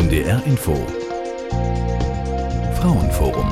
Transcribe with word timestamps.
NDR 0.00 0.42
Info. 0.46 0.74
Frauenforum. 2.80 3.48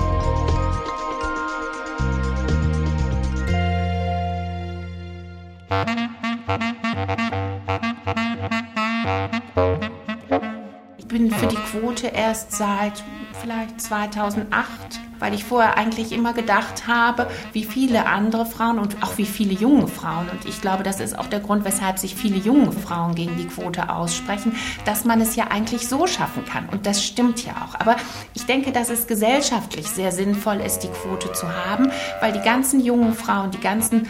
Ich 10.97 11.07
bin 11.07 11.31
für 11.31 11.47
die 11.49 11.57
Quote 11.57 12.07
erst 12.07 12.53
seit 12.53 13.05
vielleicht 13.43 13.79
2008 13.83 14.98
weil 15.19 15.35
ich 15.35 15.45
vorher 15.45 15.77
eigentlich 15.77 16.13
immer 16.13 16.33
gedacht 16.33 16.87
habe, 16.87 17.29
wie 17.53 17.65
viele 17.65 18.07
andere 18.07 18.47
Frauen 18.47 18.79
und 18.79 19.03
auch 19.03 19.19
wie 19.19 19.27
viele 19.27 19.55
junge 19.55 19.89
Frauen, 19.89 20.29
und 20.31 20.47
ich 20.47 20.61
glaube, 20.61 20.83
das 20.83 21.01
ist 21.01 21.19
auch 21.19 21.27
der 21.27 21.41
Grund, 21.41 21.65
weshalb 21.65 21.99
sich 21.99 22.15
viele 22.15 22.37
junge 22.37 22.73
Frauen 22.73 23.15
gegen 23.15 23.37
die 23.37 23.47
Quote 23.47 23.91
aussprechen, 23.91 24.55
dass 24.85 25.05
man 25.05 25.21
es 25.21 25.37
ja 25.37 25.49
eigentlich 25.49 25.89
so 25.89 26.07
schaffen 26.07 26.45
kann. 26.45 26.69
Und 26.69 26.87
das 26.87 27.05
stimmt 27.05 27.45
ja 27.45 27.53
auch. 27.65 27.79
Aber 27.79 27.97
ich 28.35 28.47
denke, 28.47 28.73
dass 28.73 28.91
es 28.91 29.07
gesellschaftlich 29.07 29.89
sehr 29.89 30.13
sinnvoll 30.13 30.57
ist, 30.57 30.81
die 30.81 30.89
Quote 30.89 31.33
zu 31.33 31.49
haben, 31.49 31.91
weil 32.21 32.33
die 32.33 32.41
ganzen 32.41 32.81
jungen 32.81 33.15
Frauen, 33.15 33.51
die 33.51 33.61
ganzen 33.61 34.09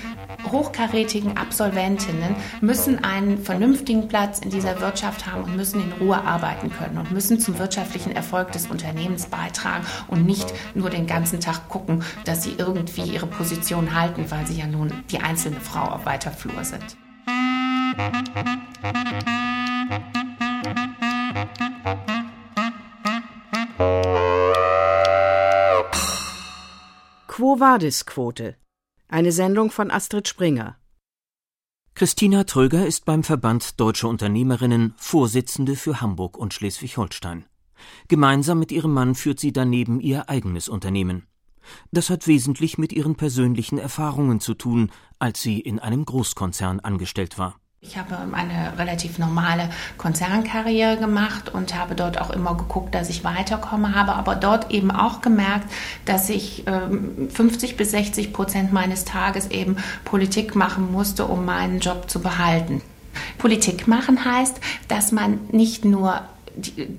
hochkarätigen 0.51 1.37
Absolventinnen 1.37 2.37
müssen 2.61 3.05
einen 3.05 3.39
vernünftigen 3.39 4.09
Platz 4.09 4.39
in 4.39 4.51
dieser 4.51 4.81
Wirtschaft 4.81 5.27
haben 5.27 5.45
und 5.45 5.57
müssen 5.57 5.81
in 5.83 5.93
Ruhe 5.93 6.23
arbeiten 6.23 6.71
können 6.71 6.99
und 6.99 7.13
müssen 7.13 7.41
zum 7.41 7.59
wirtschaftlichen 7.59 8.13
Erfolg 8.13 8.53
des 8.53 8.67
Unternehmens 8.67 9.27
beitragen 9.27 9.85
und 10.09 10.27
nicht 10.27 10.53
nur 10.75 10.91
den 10.91 11.07
ganzen 11.07 11.41
Tag 11.41 11.69
gucken, 11.69 12.03
dass 12.25 12.43
sie 12.43 12.55
irgendwie 12.59 13.03
ihre 13.03 13.27
Position 13.27 13.95
halten, 13.95 14.31
weil 14.31 14.47
sie 14.47 14.59
ja 14.59 14.67
nun 14.67 14.93
die 15.11 15.21
einzelne 15.21 15.61
Frau 15.61 15.85
auf 15.85 16.07
weiter 16.07 16.31
Flur 16.31 16.65
sind. 16.65 16.97
Quo 27.27 27.61
Vadis 27.61 28.05
Quote 28.05 28.57
eine 29.09 29.33
Sendung 29.33 29.71
von 29.71 29.91
Astrid 29.91 30.29
Springer. 30.29 30.77
Christina 31.95 32.45
Tröger 32.45 32.87
ist 32.87 33.07
beim 33.07 33.25
Verband 33.25 33.81
Deutsche 33.81 34.07
Unternehmerinnen 34.07 34.95
Vorsitzende 34.97 35.75
für 35.75 36.01
Hamburg 36.01 36.39
und 36.39 36.55
Schleswig-Holstein. 36.55 37.47
Gemeinsam 38.07 38.59
mit 38.59 38.71
ihrem 38.71 38.93
Mann 38.93 39.15
führt 39.15 39.41
sie 39.41 39.53
daneben 39.53 40.01
ihr 40.01 40.29
eigenes 40.29 40.69
Unternehmen. 40.69 41.27
Das 41.91 42.09
hat 42.11 42.27
wesentlich 42.27 42.79
mit 42.79 42.93
ihren 42.93 43.17
persönlichen 43.17 43.79
Erfahrungen 43.79 44.41
zu 44.41 44.55
tun, 44.55 44.91
als 45.19 45.43
sie 45.43 45.61
in 45.61 45.79
einem 45.79 46.05
Großkonzern 46.05 46.81
angestellt 46.81 47.39
war. 47.39 47.59
Ich 47.81 47.97
habe 47.97 48.19
eine 48.33 48.77
relativ 48.77 49.19
normale 49.19 49.71
Konzernkarriere 49.99 50.97
gemacht 50.97 51.55
und 51.55 51.77
habe 51.77 51.95
dort 51.95 52.21
auch 52.21 52.31
immer 52.31 52.57
geguckt, 52.57 52.93
dass 52.93 53.09
ich 53.09 53.23
weiterkomme, 53.23 53.95
habe 53.95 54.15
aber 54.15 54.35
dort 54.35 54.73
eben 54.73 54.91
auch 54.91 55.21
gemerkt, 55.21 55.71
dass 56.05 56.29
ich 56.29 56.65
50 56.65 57.71
ähm, 57.71 57.77
bis 57.77 57.93
60 57.93 58.33
Prozent 58.33 58.73
meines 58.73 59.05
Tages 59.05 59.53
eben 59.53 59.77
Politik 60.05 60.57
machen 60.57 60.91
musste, 60.91 61.27
um 61.27 61.45
meinen 61.45 61.79
Job 61.79 62.11
zu 62.11 62.21
behalten. 62.21 62.83
Politik 63.39 63.87
machen 63.87 64.25
heißt, 64.25 64.59
dass 64.89 65.13
man 65.13 65.39
nicht 65.53 65.85
nur 65.85 66.23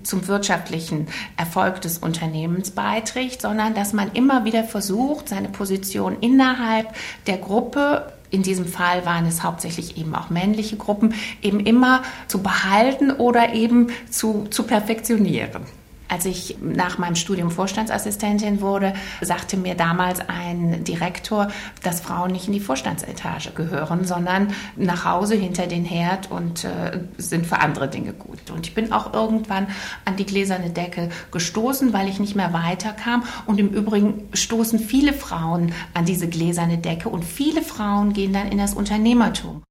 zum 0.04 0.28
wirtschaftlichen 0.30 1.08
Erfolg 1.36 1.82
des 1.82 1.98
Unternehmens 1.98 2.72
beiträgt, 2.72 3.42
sondern 3.42 3.74
dass 3.74 3.92
man 3.92 4.14
immer 4.14 4.46
wieder 4.46 4.64
versucht, 4.64 5.28
seine 5.28 5.50
Position 5.50 6.16
innerhalb 6.22 6.96
der 7.28 7.38
Gruppe 7.38 8.14
in 8.32 8.44
diesem 8.44 8.66
Fall 8.66 9.06
waren 9.06 9.26
es 9.26 9.44
hauptsächlich 9.44 9.98
eben 9.98 10.16
auch 10.16 10.30
männliche 10.30 10.78
Gruppen, 10.78 11.14
eben 11.42 11.60
immer 11.60 12.04
zu 12.28 12.42
behalten 12.44 13.12
oder 13.12 13.54
eben 13.54 13.88
zu, 14.10 14.48
zu 14.50 14.64
perfektionieren. 14.64 15.64
Als 16.10 16.26
ich 16.26 16.58
nach 16.60 16.98
meinem 16.98 17.16
Studium 17.16 17.52
Vorstandsassistentin 17.52 18.62
wurde, 18.62 18.94
sagte 19.22 19.58
mir 19.58 19.76
damals 19.76 20.20
ein 20.28 20.84
Direktor, 20.84 21.50
dass 21.84 22.02
Frauen 22.02 22.32
nicht 22.32 22.48
in 22.48 22.54
die 22.54 22.60
Vorstandsetage 22.60 23.52
gehören, 23.52 24.06
sondern 24.06 24.54
nach 24.76 25.06
Hause 25.06 25.36
hinter 25.36 25.68
den 25.68 25.86
Herd 25.86 26.32
und 26.32 26.64
äh, 26.64 27.00
sind 27.18 27.46
für 27.46 27.60
andere 27.60 27.88
Dinge 27.88 28.14
gut. 28.14 28.50
Und 28.52 28.66
ich 28.68 28.74
bin 28.74 28.92
auch 28.92 29.14
irgendwann 29.14 29.68
an 30.04 30.16
die 30.16 30.26
gläserne 30.26 30.72
Decke 30.72 31.10
gestoßen, 31.32 31.94
weil 31.94 32.10
ich 32.10 32.20
nicht 32.20 32.36
mehr 32.36 32.54
weiterkam. 32.54 33.24
Und 33.46 33.60
im 33.60 33.70
Übrigen 33.70 34.30
stoßen 34.34 34.80
viele 34.80 35.14
Frauen 35.14 35.74
an 35.94 36.06
diese 36.06 36.28
gläserne 36.28 36.80
Decke 36.80 37.10
und 37.10 37.24
viele 37.24 37.62
Frauen 37.62 38.14
gehen 38.14 38.34
dann 38.34 38.52
in 38.52 38.58
das 38.58 38.74
Unternehmertum. 38.74 39.64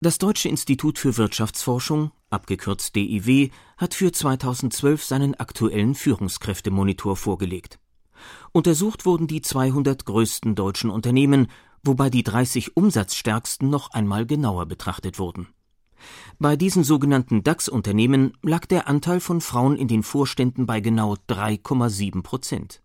Das 0.00 0.18
Deutsche 0.18 0.48
Institut 0.48 0.98
für 0.98 1.16
Wirtschaftsforschung, 1.16 2.10
abgekürzt 2.32 2.94
DIW, 2.96 3.50
hat 3.76 3.94
für 3.94 4.12
2012 4.12 5.04
seinen 5.04 5.34
aktuellen 5.34 5.94
Führungskräftemonitor 5.94 7.16
vorgelegt. 7.16 7.78
Untersucht 8.52 9.06
wurden 9.06 9.26
die 9.26 9.42
200 9.42 10.04
größten 10.04 10.54
deutschen 10.54 10.90
Unternehmen, 10.90 11.48
wobei 11.82 12.10
die 12.10 12.22
30 12.22 12.76
umsatzstärksten 12.76 13.68
noch 13.68 13.90
einmal 13.90 14.26
genauer 14.26 14.66
betrachtet 14.66 15.18
wurden. 15.18 15.48
Bei 16.38 16.56
diesen 16.56 16.84
sogenannten 16.84 17.44
DAX-Unternehmen 17.44 18.36
lag 18.42 18.66
der 18.66 18.88
Anteil 18.88 19.20
von 19.20 19.40
Frauen 19.40 19.76
in 19.76 19.88
den 19.88 20.02
Vorständen 20.02 20.66
bei 20.66 20.80
genau 20.80 21.14
3,7 21.28 22.22
Prozent. 22.22 22.82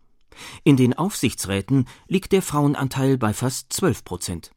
In 0.64 0.78
den 0.78 0.94
Aufsichtsräten 0.94 1.86
liegt 2.08 2.32
der 2.32 2.44
Frauenanteil 2.44 3.18
bei 3.18 3.34
fast 3.34 3.74
12 3.74 4.04
Prozent. 4.04 4.52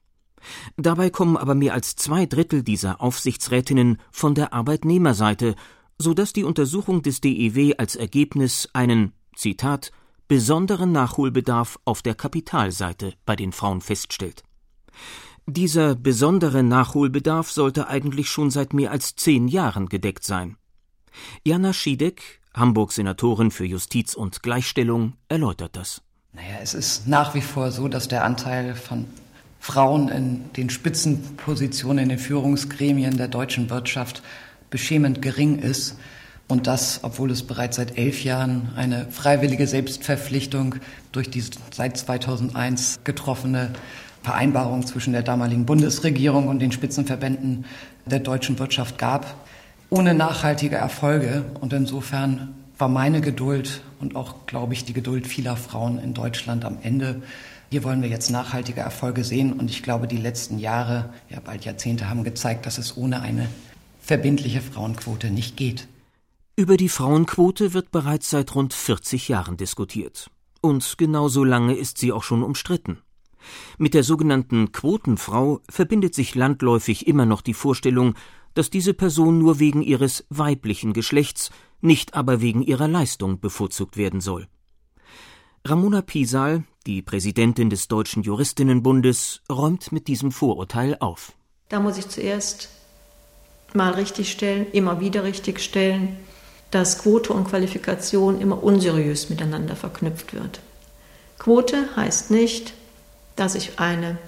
Dabei 0.76 1.10
kommen 1.10 1.36
aber 1.36 1.54
mehr 1.54 1.74
als 1.74 1.96
zwei 1.96 2.26
Drittel 2.26 2.62
dieser 2.62 3.00
Aufsichtsrätinnen 3.00 3.98
von 4.10 4.34
der 4.34 4.52
Arbeitnehmerseite, 4.52 5.54
so 5.98 6.14
dass 6.14 6.32
die 6.32 6.44
Untersuchung 6.44 7.02
des 7.02 7.20
DEW 7.20 7.74
als 7.76 7.96
Ergebnis 7.96 8.68
einen 8.72 9.12
Zitat 9.36 9.92
besonderen 10.28 10.92
Nachholbedarf 10.92 11.78
auf 11.84 12.02
der 12.02 12.14
Kapitalseite 12.14 13.14
bei 13.26 13.36
den 13.36 13.52
Frauen 13.52 13.80
feststellt. 13.80 14.44
Dieser 15.46 15.96
besondere 15.96 16.62
Nachholbedarf 16.62 17.50
sollte 17.50 17.88
eigentlich 17.88 18.28
schon 18.28 18.50
seit 18.50 18.72
mehr 18.72 18.92
als 18.92 19.16
zehn 19.16 19.48
Jahren 19.48 19.88
gedeckt 19.88 20.24
sein. 20.24 20.56
Jana 21.44 21.72
Schiedek, 21.72 22.40
Hamburg-Senatorin 22.54 23.50
für 23.50 23.64
Justiz 23.64 24.14
und 24.14 24.42
Gleichstellung, 24.42 25.14
erläutert 25.28 25.76
das. 25.76 26.02
Naja, 26.32 26.58
es 26.62 26.74
ist 26.74 27.08
nach 27.08 27.34
wie 27.34 27.40
vor 27.40 27.72
so, 27.72 27.88
dass 27.88 28.06
der 28.06 28.24
Anteil 28.24 28.76
von 28.76 29.06
Frauen 29.60 30.08
in 30.08 30.52
den 30.54 30.70
Spitzenpositionen 30.70 32.04
in 32.04 32.08
den 32.08 32.18
Führungsgremien 32.18 33.18
der 33.18 33.28
deutschen 33.28 33.68
Wirtschaft 33.68 34.22
beschämend 34.70 35.20
gering 35.20 35.58
ist. 35.58 35.96
Und 36.48 36.66
das, 36.66 37.00
obwohl 37.02 37.30
es 37.30 37.44
bereits 37.44 37.76
seit 37.76 37.96
elf 37.96 38.24
Jahren 38.24 38.70
eine 38.74 39.06
freiwillige 39.10 39.66
Selbstverpflichtung 39.68 40.76
durch 41.12 41.30
die 41.30 41.44
seit 41.70 41.96
2001 41.96 43.00
getroffene 43.04 43.70
Vereinbarung 44.22 44.84
zwischen 44.84 45.12
der 45.12 45.22
damaligen 45.22 45.66
Bundesregierung 45.66 46.48
und 46.48 46.58
den 46.58 46.72
Spitzenverbänden 46.72 47.66
der 48.06 48.20
deutschen 48.20 48.58
Wirtschaft 48.58 48.98
gab, 48.98 49.34
ohne 49.90 50.14
nachhaltige 50.14 50.76
Erfolge. 50.76 51.44
Und 51.60 51.72
insofern 51.72 52.54
war 52.80 52.88
meine 52.88 53.20
Geduld 53.20 53.82
und 54.00 54.16
auch, 54.16 54.46
glaube 54.46 54.72
ich, 54.72 54.84
die 54.84 54.92
Geduld 54.92 55.26
vieler 55.26 55.56
Frauen 55.56 55.98
in 55.98 56.14
Deutschland 56.14 56.64
am 56.64 56.78
Ende 56.82 57.22
hier 57.72 57.84
wollen 57.84 58.02
wir 58.02 58.08
jetzt 58.08 58.30
nachhaltige 58.30 58.80
Erfolge 58.80 59.22
sehen 59.22 59.52
und 59.52 59.70
ich 59.70 59.84
glaube, 59.84 60.08
die 60.08 60.16
letzten 60.16 60.58
Jahre, 60.58 61.14
ja 61.28 61.38
bald 61.38 61.64
Jahrzehnte 61.64 62.10
haben 62.10 62.24
gezeigt, 62.24 62.66
dass 62.66 62.78
es 62.78 62.96
ohne 62.96 63.22
eine 63.22 63.48
verbindliche 64.00 64.60
Frauenquote 64.60 65.30
nicht 65.30 65.56
geht. 65.56 65.86
Über 66.56 66.76
die 66.76 66.88
Frauenquote 66.88 67.72
wird 67.72 67.92
bereits 67.92 68.28
seit 68.28 68.56
rund 68.56 68.74
40 68.74 69.28
Jahren 69.28 69.56
diskutiert. 69.56 70.30
Und 70.60 70.98
genauso 70.98 71.44
lange 71.44 71.74
ist 71.74 71.98
sie 71.98 72.10
auch 72.10 72.24
schon 72.24 72.42
umstritten. 72.42 72.98
Mit 73.78 73.94
der 73.94 74.02
sogenannten 74.02 74.72
Quotenfrau 74.72 75.60
verbindet 75.70 76.16
sich 76.16 76.34
landläufig 76.34 77.06
immer 77.06 77.24
noch 77.24 77.40
die 77.40 77.54
Vorstellung, 77.54 78.14
dass 78.54 78.68
diese 78.68 78.94
Person 78.94 79.38
nur 79.38 79.60
wegen 79.60 79.80
ihres 79.80 80.26
weiblichen 80.28 80.92
Geschlechts, 80.92 81.50
nicht 81.80 82.14
aber 82.14 82.40
wegen 82.40 82.62
ihrer 82.62 82.88
Leistung 82.88 83.40
bevorzugt 83.40 83.96
werden 83.96 84.20
soll. 84.20 84.48
Ramona 85.66 86.00
Pisal, 86.00 86.64
die 86.86 87.02
Präsidentin 87.02 87.68
des 87.68 87.88
Deutschen 87.88 88.22
Juristinnenbundes, 88.22 89.42
räumt 89.50 89.92
mit 89.92 90.08
diesem 90.08 90.32
Vorurteil 90.32 90.96
auf. 91.00 91.32
Da 91.68 91.80
muss 91.80 91.98
ich 91.98 92.08
zuerst 92.08 92.70
mal 93.74 93.92
richtigstellen, 93.92 94.66
immer 94.72 95.00
wieder 95.00 95.22
richtigstellen, 95.24 96.16
dass 96.70 96.98
Quote 96.98 97.32
und 97.32 97.48
Qualifikation 97.48 98.40
immer 98.40 98.62
unseriös 98.62 99.28
miteinander 99.28 99.76
verknüpft 99.76 100.34
wird. 100.34 100.60
Quote 101.38 101.88
heißt 101.96 102.30
nicht, 102.30 102.74
dass 103.36 103.54
ich 103.54 103.78
eine 103.78 104.18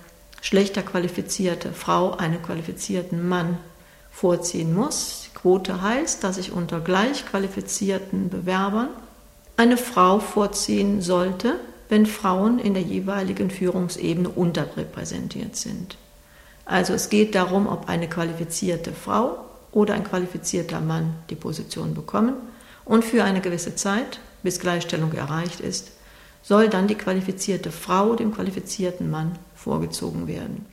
schlechter 0.40 0.82
qualifizierte 0.82 1.72
Frau 1.72 2.12
einen 2.12 2.42
qualifizierten 2.42 3.28
Mann 3.28 3.58
vorziehen 4.10 4.74
muss. 4.74 5.21
Quote 5.42 5.82
heißt, 5.82 6.22
dass 6.22 6.38
ich 6.38 6.52
unter 6.52 6.78
gleich 6.78 7.26
qualifizierten 7.26 8.30
Bewerbern 8.30 8.88
eine 9.56 9.76
Frau 9.76 10.20
vorziehen 10.20 11.02
sollte, 11.02 11.58
wenn 11.88 12.06
Frauen 12.06 12.58
in 12.60 12.74
der 12.74 12.82
jeweiligen 12.82 13.50
Führungsebene 13.50 14.28
unterrepräsentiert 14.28 15.56
sind. 15.56 15.98
Also 16.64 16.94
es 16.94 17.10
geht 17.10 17.34
darum, 17.34 17.66
ob 17.66 17.88
eine 17.88 18.08
qualifizierte 18.08 18.92
Frau 18.92 19.44
oder 19.72 19.94
ein 19.94 20.04
qualifizierter 20.04 20.80
Mann 20.80 21.14
die 21.28 21.34
Position 21.34 21.94
bekommen 21.94 22.34
Und 22.84 23.04
für 23.04 23.24
eine 23.24 23.40
gewisse 23.40 23.74
Zeit, 23.74 24.20
bis 24.42 24.60
Gleichstellung 24.60 25.12
erreicht 25.12 25.60
ist, 25.60 25.92
soll 26.42 26.68
dann 26.68 26.88
die 26.88 26.96
qualifizierte 26.96 27.70
Frau 27.70 28.14
dem 28.14 28.34
qualifizierten 28.34 29.10
Mann 29.10 29.38
vorgezogen 29.54 30.26
werden. 30.26 30.66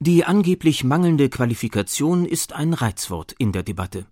Die 0.00 0.24
angeblich 0.24 0.84
mangelnde 0.84 1.28
Qualifikation 1.28 2.24
ist 2.24 2.52
ein 2.52 2.72
Reizwort 2.72 3.34
in 3.36 3.50
der 3.50 3.64
Debatte. 3.64 4.06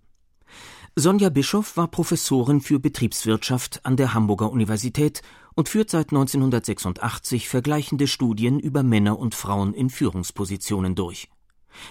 Sonja 0.97 1.29
Bischoff 1.29 1.77
war 1.77 1.87
Professorin 1.87 2.59
für 2.59 2.77
Betriebswirtschaft 2.77 3.85
an 3.85 3.95
der 3.95 4.13
Hamburger 4.13 4.51
Universität 4.51 5.21
und 5.55 5.69
führt 5.69 5.89
seit 5.89 6.09
1986 6.09 7.47
vergleichende 7.47 8.07
Studien 8.07 8.59
über 8.59 8.83
Männer 8.83 9.17
und 9.17 9.33
Frauen 9.33 9.73
in 9.73 9.89
Führungspositionen 9.89 10.93
durch. 10.93 11.29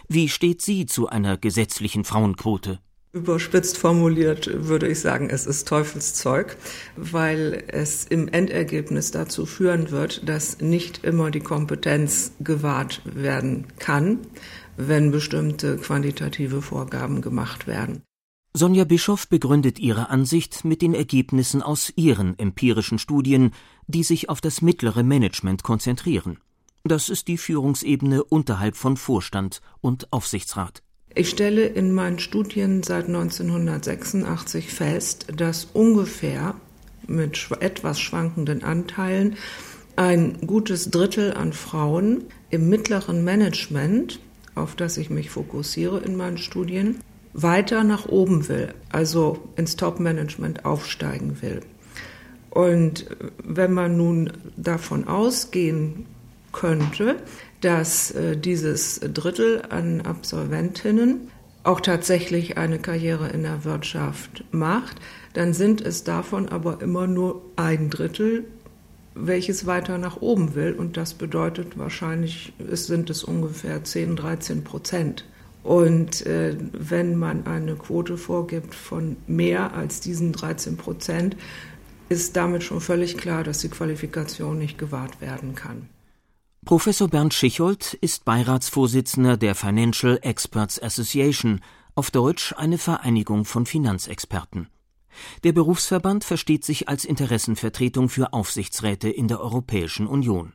Wie 0.09 0.29
steht 0.29 0.61
sie 0.61 0.85
zu 0.85 1.09
einer 1.09 1.39
gesetzlichen 1.39 2.05
Frauenquote? 2.05 2.81
Überspitzt 3.17 3.79
formuliert 3.79 4.51
würde 4.69 4.89
ich 4.89 5.01
sagen, 5.01 5.31
es 5.31 5.47
ist 5.47 5.67
Teufelszeug, 5.67 6.59
weil 6.97 7.65
es 7.69 8.05
im 8.05 8.29
Endergebnis 8.29 9.11
dazu 9.11 9.47
führen 9.47 9.91
wird, 9.91 10.29
dass 10.29 10.61
nicht 10.61 11.03
immer 11.03 11.31
die 11.31 11.41
Kompetenz 11.41 12.33
gewahrt 12.41 13.01
werden 13.07 13.69
kann, 13.79 14.19
wenn 14.77 15.13
bestimmte 15.13 15.79
quantitative 15.79 16.61
Vorgaben 16.61 17.23
gemacht 17.23 17.67
werden. 17.67 18.03
Sonja 18.53 18.85
Bischoff 18.85 19.29
begründet 19.29 19.79
ihre 19.79 20.11
Ansicht 20.11 20.67
mit 20.67 20.83
den 20.83 20.93
Ergebnissen 20.93 21.63
aus 21.63 21.91
ihren 21.97 22.39
empirischen 22.39 22.99
Studien, 22.99 23.53
die 23.87 24.03
sich 24.03 24.29
auf 24.29 24.43
das 24.43 24.61
mittlere 24.61 25.03
Management 25.03 25.63
konzentrieren. 25.63 26.37
Das 26.85 27.09
ist 27.09 27.29
die 27.29 27.39
Führungsebene 27.39 28.25
unterhalb 28.25 28.77
von 28.77 28.99
Vorstand 28.99 29.63
und 29.81 30.13
Aufsichtsrat. 30.13 30.83
Ich 31.19 31.31
stelle 31.31 31.65
in 31.65 31.93
meinen 31.93 32.19
Studien 32.19 32.83
seit 32.83 33.07
1986 33.07 34.69
fest, 34.71 35.27
dass 35.35 35.65
ungefähr 35.73 36.57
mit 37.07 37.49
etwas 37.61 37.99
schwankenden 37.99 38.63
Anteilen 38.63 39.37
ein 39.97 40.47
gutes 40.47 40.91
Drittel 40.91 41.33
an 41.33 41.55
Frauen 41.55 42.25
im 42.51 42.69
mittleren 42.69 43.25
Management, 43.25 44.21
auf 44.55 44.75
das 44.75 44.99
ich 44.99 45.09
mich 45.09 45.31
fokussiere 45.31 46.01
in 46.01 46.17
meinen 46.17 46.37
Studien, 46.37 46.99
weiter 47.33 47.83
nach 47.83 48.05
oben 48.05 48.47
will, 48.51 48.75
also 48.91 49.39
ins 49.57 49.77
Top-Management 49.77 50.67
aufsteigen 50.67 51.41
will. 51.41 51.61
Und 52.51 53.07
wenn 53.43 53.73
man 53.73 53.97
nun 53.97 54.33
davon 54.59 55.09
ausgehen 55.09 56.05
könnte, 56.53 57.17
dass 57.67 58.13
äh, 58.13 58.37
dieses 58.37 59.01
Drittel 59.01 59.61
an 59.71 60.01
Absolventinnen 60.03 61.33
auch 61.65 61.81
tatsächlich 61.81 62.57
eine 62.57 62.79
Karriere 62.79 63.31
in 63.31 63.43
der 63.43 63.65
Wirtschaft 63.65 64.45
macht, 64.53 65.01
dann 65.33 65.53
sind 65.53 65.81
es 65.81 66.05
davon 66.05 66.49
aber 66.49 66.81
immer 66.81 67.09
nur 67.09 67.43
ein 67.57 67.91
Drittel, 67.91 68.45
welches 69.17 69.67
weiter 69.67 69.99
nach 69.99 70.23
oben 70.23 70.55
will. 70.55 70.75
Und 70.75 70.97
das 70.97 71.15
bedeutet 71.15 71.77
wahrscheinlich, 71.77 72.53
es 72.71 72.87
sind 72.87 73.11
es 73.11 73.25
ungefähr 73.25 73.83
10, 73.83 74.15
13 74.15 74.63
Prozent. 74.63 75.25
Und 75.65 76.25
äh, 76.25 76.57
wenn 76.73 77.17
man 77.17 77.49
eine 77.49 77.75
Quote 77.75 78.17
vorgibt 78.17 78.77
von 78.77 79.17
mehr 79.27 79.75
als 79.75 79.99
diesen 79.99 80.31
13 80.31 80.77
Prozent, 80.77 81.37
ist 82.09 82.37
damit 82.37 82.63
schon 82.63 82.81
völlig 82.81 83.19
klar, 83.19 83.43
dass 83.43 83.59
die 83.59 83.71
Qualifikation 83.71 84.57
nicht 84.57 84.79
gewahrt 84.79 85.21
werden 85.21 85.57
kann. 85.57 85.89
Professor 86.67 87.07
Bernd 87.07 87.33
Schichold 87.33 87.95
ist 87.95 88.25
Beiratsvorsitzender 88.25 89.37
der 89.37 89.55
Financial 89.55 90.19
Experts 90.21 90.83
Association, 90.83 91.61
auf 91.95 92.11
Deutsch 92.11 92.55
eine 92.57 92.77
Vereinigung 92.77 93.45
von 93.45 93.67
Finanzexperten. 93.67 94.67
Der 95.45 95.53
Berufsverband 95.53 96.25
versteht 96.25 96.65
sich 96.65 96.89
als 96.89 97.05
Interessenvertretung 97.05 98.09
für 98.09 98.33
Aufsichtsräte 98.33 99.09
in 99.09 99.29
der 99.29 99.39
Europäischen 99.39 100.09
Union. 100.09 100.55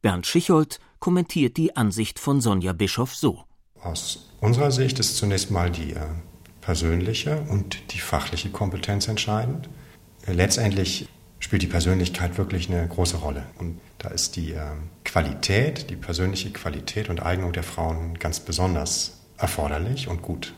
Bernd 0.00 0.26
Schichold 0.26 0.80
kommentiert 0.98 1.58
die 1.58 1.76
Ansicht 1.76 2.18
von 2.18 2.40
Sonja 2.40 2.72
Bischoff 2.72 3.14
so. 3.14 3.44
Aus 3.82 4.30
unserer 4.40 4.70
Sicht 4.70 4.98
ist 4.98 5.18
zunächst 5.18 5.50
mal 5.50 5.70
die 5.70 5.92
äh, 5.92 6.06
persönliche 6.62 7.42
und 7.50 7.92
die 7.92 8.00
fachliche 8.00 8.48
Kompetenz 8.48 9.08
entscheidend. 9.08 9.68
Letztendlich 10.26 11.06
spielt 11.38 11.60
die 11.60 11.66
Persönlichkeit 11.66 12.38
wirklich 12.38 12.70
eine 12.70 12.88
große 12.88 13.18
Rolle. 13.18 13.44
Und 13.58 13.78
da 14.00 14.08
ist 14.08 14.34
die 14.36 14.52
äh, 14.52 14.64
Qualität, 15.04 15.90
die 15.90 15.96
persönliche 15.96 16.50
Qualität 16.50 17.08
und 17.08 17.22
Eignung 17.22 17.52
der 17.52 17.62
Frauen 17.62 18.18
ganz 18.18 18.40
besonders 18.40 19.20
erforderlich 19.36 20.08
und 20.08 20.22
gut. 20.22 20.54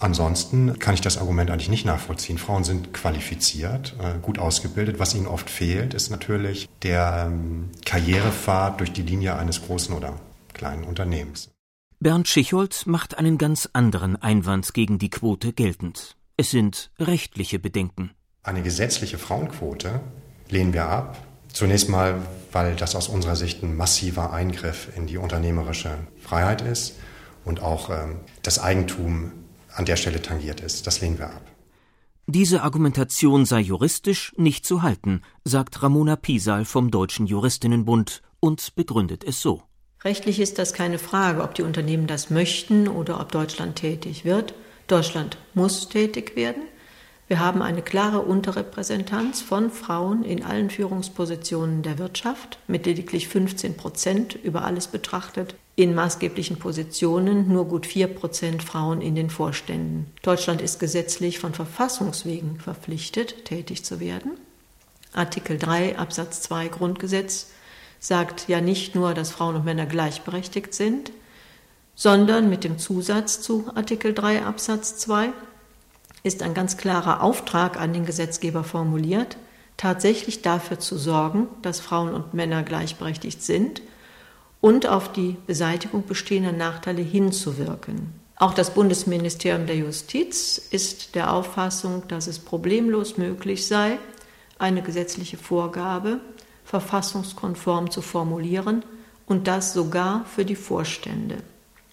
Ansonsten 0.00 0.78
kann 0.78 0.94
ich 0.94 1.00
das 1.00 1.18
Argument 1.18 1.50
eigentlich 1.50 1.68
nicht 1.68 1.84
nachvollziehen. 1.84 2.38
Frauen 2.38 2.62
sind 2.62 2.94
qualifiziert, 2.94 3.96
gut 4.22 4.38
ausgebildet. 4.38 5.00
Was 5.00 5.12
ihnen 5.12 5.26
oft 5.26 5.50
fehlt, 5.50 5.92
ist 5.92 6.10
natürlich 6.10 6.68
der 6.82 7.24
ähm, 7.26 7.70
Karrierepfad 7.84 8.78
durch 8.78 8.92
die 8.92 9.02
Linie 9.02 9.36
eines 9.36 9.62
großen 9.62 9.92
oder 9.92 10.20
kleinen 10.54 10.84
Unternehmens. 10.84 11.50
Bernd 11.98 12.28
Schichold 12.28 12.86
macht 12.86 13.18
einen 13.18 13.38
ganz 13.38 13.68
anderen 13.72 14.14
Einwand 14.14 14.72
gegen 14.72 15.00
die 15.00 15.10
Quote 15.10 15.52
geltend. 15.52 16.16
Es 16.36 16.52
sind 16.52 16.92
rechtliche 17.00 17.58
Bedenken. 17.58 18.12
Eine 18.44 18.62
gesetzliche 18.62 19.18
Frauenquote 19.18 20.00
lehnen 20.48 20.72
wir 20.72 20.86
ab. 20.86 21.18
Zunächst 21.52 21.88
mal, 21.88 22.22
weil 22.58 22.74
das 22.74 22.96
aus 22.96 23.06
unserer 23.06 23.36
Sicht 23.36 23.62
ein 23.62 23.76
massiver 23.76 24.32
Eingriff 24.32 24.88
in 24.96 25.06
die 25.06 25.16
unternehmerische 25.16 25.96
Freiheit 26.20 26.60
ist 26.60 26.96
und 27.44 27.62
auch 27.62 27.88
ähm, 27.88 28.16
das 28.42 28.58
Eigentum 28.58 29.30
an 29.76 29.84
der 29.84 29.94
Stelle 29.94 30.20
tangiert 30.20 30.60
ist. 30.60 30.84
Das 30.88 31.00
lehnen 31.00 31.20
wir 31.20 31.26
ab. 31.26 31.42
Diese 32.26 32.62
Argumentation 32.62 33.46
sei 33.46 33.60
juristisch 33.60 34.34
nicht 34.36 34.66
zu 34.66 34.82
halten, 34.82 35.22
sagt 35.44 35.84
Ramona 35.84 36.16
Pisal 36.16 36.64
vom 36.64 36.90
Deutschen 36.90 37.28
Juristinnenbund 37.28 38.22
und 38.40 38.74
begründet 38.74 39.22
es 39.22 39.40
so. 39.40 39.62
Rechtlich 40.02 40.40
ist 40.40 40.58
das 40.58 40.72
keine 40.72 40.98
Frage, 40.98 41.44
ob 41.44 41.54
die 41.54 41.62
Unternehmen 41.62 42.08
das 42.08 42.28
möchten 42.28 42.88
oder 42.88 43.20
ob 43.20 43.30
Deutschland 43.30 43.76
tätig 43.76 44.24
wird. 44.24 44.54
Deutschland 44.88 45.38
muss 45.54 45.88
tätig 45.88 46.34
werden. 46.34 46.62
Wir 47.28 47.40
haben 47.40 47.60
eine 47.60 47.82
klare 47.82 48.22
Unterrepräsentanz 48.22 49.42
von 49.42 49.70
Frauen 49.70 50.24
in 50.24 50.42
allen 50.42 50.70
Führungspositionen 50.70 51.82
der 51.82 51.98
Wirtschaft, 51.98 52.58
mit 52.66 52.86
lediglich 52.86 53.28
15 53.28 53.76
Prozent 53.76 54.34
über 54.34 54.64
alles 54.64 54.88
betrachtet, 54.88 55.54
in 55.76 55.94
maßgeblichen 55.94 56.58
Positionen 56.58 57.46
nur 57.52 57.66
gut 57.66 57.86
4 57.86 58.06
Prozent 58.08 58.62
Frauen 58.62 59.02
in 59.02 59.14
den 59.14 59.28
Vorständen. 59.28 60.10
Deutschland 60.22 60.62
ist 60.62 60.80
gesetzlich 60.80 61.38
von 61.38 61.52
Verfassungswegen 61.52 62.60
verpflichtet, 62.60 63.44
tätig 63.44 63.84
zu 63.84 64.00
werden. 64.00 64.32
Artikel 65.12 65.58
3 65.58 65.98
Absatz 65.98 66.40
2 66.40 66.68
Grundgesetz 66.68 67.50
sagt 68.00 68.48
ja 68.48 68.62
nicht 68.62 68.94
nur, 68.94 69.12
dass 69.12 69.32
Frauen 69.32 69.56
und 69.56 69.66
Männer 69.66 69.86
gleichberechtigt 69.86 70.72
sind, 70.72 71.12
sondern 71.94 72.48
mit 72.48 72.64
dem 72.64 72.78
Zusatz 72.78 73.42
zu 73.42 73.70
Artikel 73.74 74.14
3 74.14 74.44
Absatz 74.44 74.96
2 74.96 75.32
ist 76.22 76.42
ein 76.42 76.54
ganz 76.54 76.76
klarer 76.76 77.22
Auftrag 77.22 77.80
an 77.80 77.92
den 77.92 78.04
Gesetzgeber 78.04 78.64
formuliert, 78.64 79.36
tatsächlich 79.76 80.42
dafür 80.42 80.78
zu 80.78 80.98
sorgen, 80.98 81.48
dass 81.62 81.80
Frauen 81.80 82.12
und 82.12 82.34
Männer 82.34 82.62
gleichberechtigt 82.62 83.42
sind 83.42 83.82
und 84.60 84.86
auf 84.86 85.12
die 85.12 85.36
Beseitigung 85.46 86.04
bestehender 86.06 86.52
Nachteile 86.52 87.02
hinzuwirken. 87.02 88.12
Auch 88.36 88.54
das 88.54 88.74
Bundesministerium 88.74 89.66
der 89.66 89.76
Justiz 89.76 90.58
ist 90.58 91.14
der 91.14 91.32
Auffassung, 91.32 92.04
dass 92.08 92.26
es 92.26 92.38
problemlos 92.38 93.16
möglich 93.16 93.66
sei, 93.66 93.98
eine 94.58 94.82
gesetzliche 94.82 95.36
Vorgabe 95.36 96.20
verfassungskonform 96.64 97.90
zu 97.90 98.02
formulieren 98.02 98.84
und 99.26 99.46
das 99.48 99.72
sogar 99.72 100.24
für 100.26 100.44
die 100.44 100.56
Vorstände. 100.56 101.38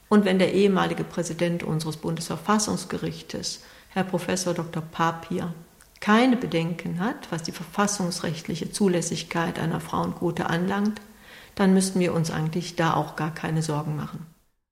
Und 0.09 0.25
wenn 0.25 0.37
der 0.37 0.53
ehemalige 0.53 1.03
Präsident 1.03 1.63
unseres 1.63 1.97
Bundesverfassungsgerichtes, 1.97 3.61
Herr 3.95 4.03
Professor 4.03 4.53
Dr. 4.53 4.83
Papier, 4.83 5.53
keine 6.01 6.35
Bedenken 6.35 6.99
hat, 6.99 7.31
was 7.31 7.43
die 7.43 7.53
verfassungsrechtliche 7.53 8.69
Zulässigkeit 8.69 9.57
einer 9.57 9.79
Frauenquote 9.79 10.49
anlangt, 10.49 10.99
dann 11.55 11.73
müssten 11.73 12.01
wir 12.01 12.13
uns 12.13 12.29
eigentlich 12.29 12.75
da 12.75 12.93
auch 12.93 13.15
gar 13.15 13.33
keine 13.33 13.61
Sorgen 13.61 13.95
machen. 13.95 14.25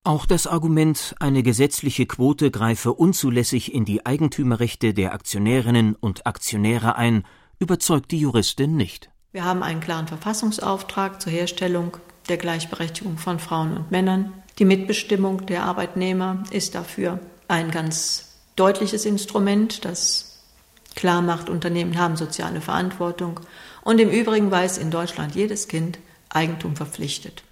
Auch 0.03 0.25
das 0.25 0.46
Argument, 0.46 1.15
eine 1.22 1.42
gesetzliche 1.42 2.06
Quote 2.06 2.51
greife 2.51 2.92
unzulässig 2.92 3.74
in 3.74 3.86
die 3.86 4.06
Eigentümerrechte 4.06 4.94
der 4.94 5.13
Aktionärinnen 5.13 5.96
und 5.96 6.27
Aktionäre 6.27 6.98
ein, 6.98 7.24
überzeugt 7.60 8.12
die 8.12 8.20
Juristin 8.20 8.75
nicht. 8.75 9.10
Wir 9.32 9.46
haben 9.46 9.63
einen 9.63 9.80
klaren 9.80 10.08
Verfassungsauftrag 10.08 11.22
zur 11.22 11.32
Herstellung 11.32 11.96
der 12.27 12.36
Gleichberechtigung 12.36 13.18
von 13.18 13.39
Frauen 13.39 13.77
und 13.77 13.89
Männern. 13.89 14.34
Die 14.60 14.65
Mitbestimmung 14.65 15.46
der 15.46 15.63
Arbeitnehmer 15.63 16.44
ist 16.51 16.75
dafür 16.75 17.22
ein 17.48 17.72
ganz 17.72 18.33
deutliches 18.56 19.06
Instrument, 19.06 19.86
das 19.86 20.44
klar 20.96 21.22
macht, 21.22 21.50
Unternehmen 21.50 21.98
haben 21.98 22.16
soziale 22.16 22.62
Verantwortung. 22.62 23.40
Und 23.82 24.00
im 24.00 24.10
Übrigen 24.10 24.52
weiß 24.52 24.78
in 24.78 24.92
Deutschland 24.92 25.36
jedes 25.36 25.68
Kind, 25.68 26.00
Eigentum 26.30 26.76
verpflichtet. 26.76 27.44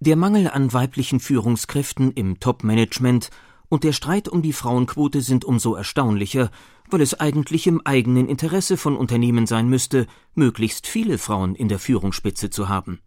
Der 0.00 0.16
Mangel 0.16 0.48
an 0.48 0.72
weiblichen 0.72 1.20
Führungskräften 1.20 2.12
im 2.12 2.40
Top-Management 2.40 3.30
Und 3.72 3.84
der 3.84 3.92
Streit 3.92 4.28
um 4.28 4.42
die 4.42 4.52
Frauenquote 4.52 5.20
sind 5.20 5.44
umso 5.44 5.76
erstaunlicher, 5.76 6.50
weil 6.90 7.00
es 7.00 7.14
eigentlich 7.14 7.68
im 7.68 7.80
eigenen 7.86 8.28
Interesse 8.28 8.76
von 8.76 8.96
Unternehmen 8.96 9.46
sein 9.46 9.68
müsste, 9.68 10.06
möglichst 10.34 10.88
viele 10.88 11.18
Frauen 11.18 11.54
in 11.54 11.68
der 11.68 11.78
Führungsspitze 11.78 12.50
zu 12.50 12.68
haben. 12.68 13.00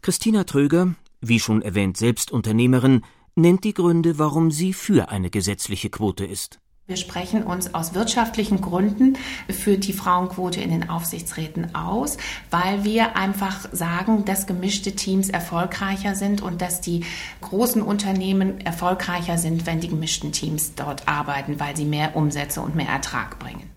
Christina 0.00 0.44
Tröger, 0.44 0.94
wie 1.20 1.40
schon 1.40 1.60
erwähnt 1.60 1.98
selbst 1.98 2.32
Unternehmerin, 2.32 3.02
nennt 3.36 3.64
die 3.64 3.74
Gründe, 3.74 4.18
warum 4.18 4.50
sie 4.50 4.72
für 4.72 5.10
eine 5.10 5.30
gesetzliche 5.30 5.90
Quote 5.90 6.24
ist. 6.24 6.58
Wir 6.88 6.96
sprechen 6.96 7.42
uns 7.42 7.74
aus 7.74 7.94
wirtschaftlichen 7.94 8.60
Gründen 8.60 9.18
für 9.50 9.76
die 9.76 9.92
Frauenquote 9.92 10.60
in 10.60 10.70
den 10.70 10.88
Aufsichtsräten 10.88 11.74
aus, 11.74 12.16
weil 12.50 12.84
wir 12.84 13.16
einfach 13.16 13.68
sagen, 13.72 14.24
dass 14.24 14.46
gemischte 14.46 14.94
Teams 14.94 15.28
erfolgreicher 15.28 16.14
sind 16.14 16.42
und 16.42 16.62
dass 16.62 16.80
die 16.80 17.04
großen 17.40 17.82
Unternehmen 17.82 18.60
erfolgreicher 18.60 19.36
sind, 19.36 19.66
wenn 19.66 19.80
die 19.80 19.88
gemischten 19.88 20.30
Teams 20.30 20.76
dort 20.76 21.08
arbeiten, 21.08 21.58
weil 21.58 21.76
sie 21.76 21.84
mehr 21.84 22.14
Umsätze 22.14 22.60
und 22.60 22.76
mehr 22.76 22.88
Ertrag 22.88 23.40
bringen. 23.40 23.68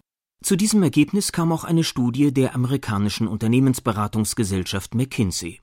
Zu 0.43 0.55
diesem 0.55 0.83
Ergebnis 0.83 1.31
kam 1.31 1.51
auch 1.51 1.63
eine 1.63 1.83
Studie 1.83 2.31
der 2.31 2.53
amerikanischen 2.53 3.27
Unternehmensberatungsgesellschaft 3.27 4.93
McKinsey. 4.93 5.61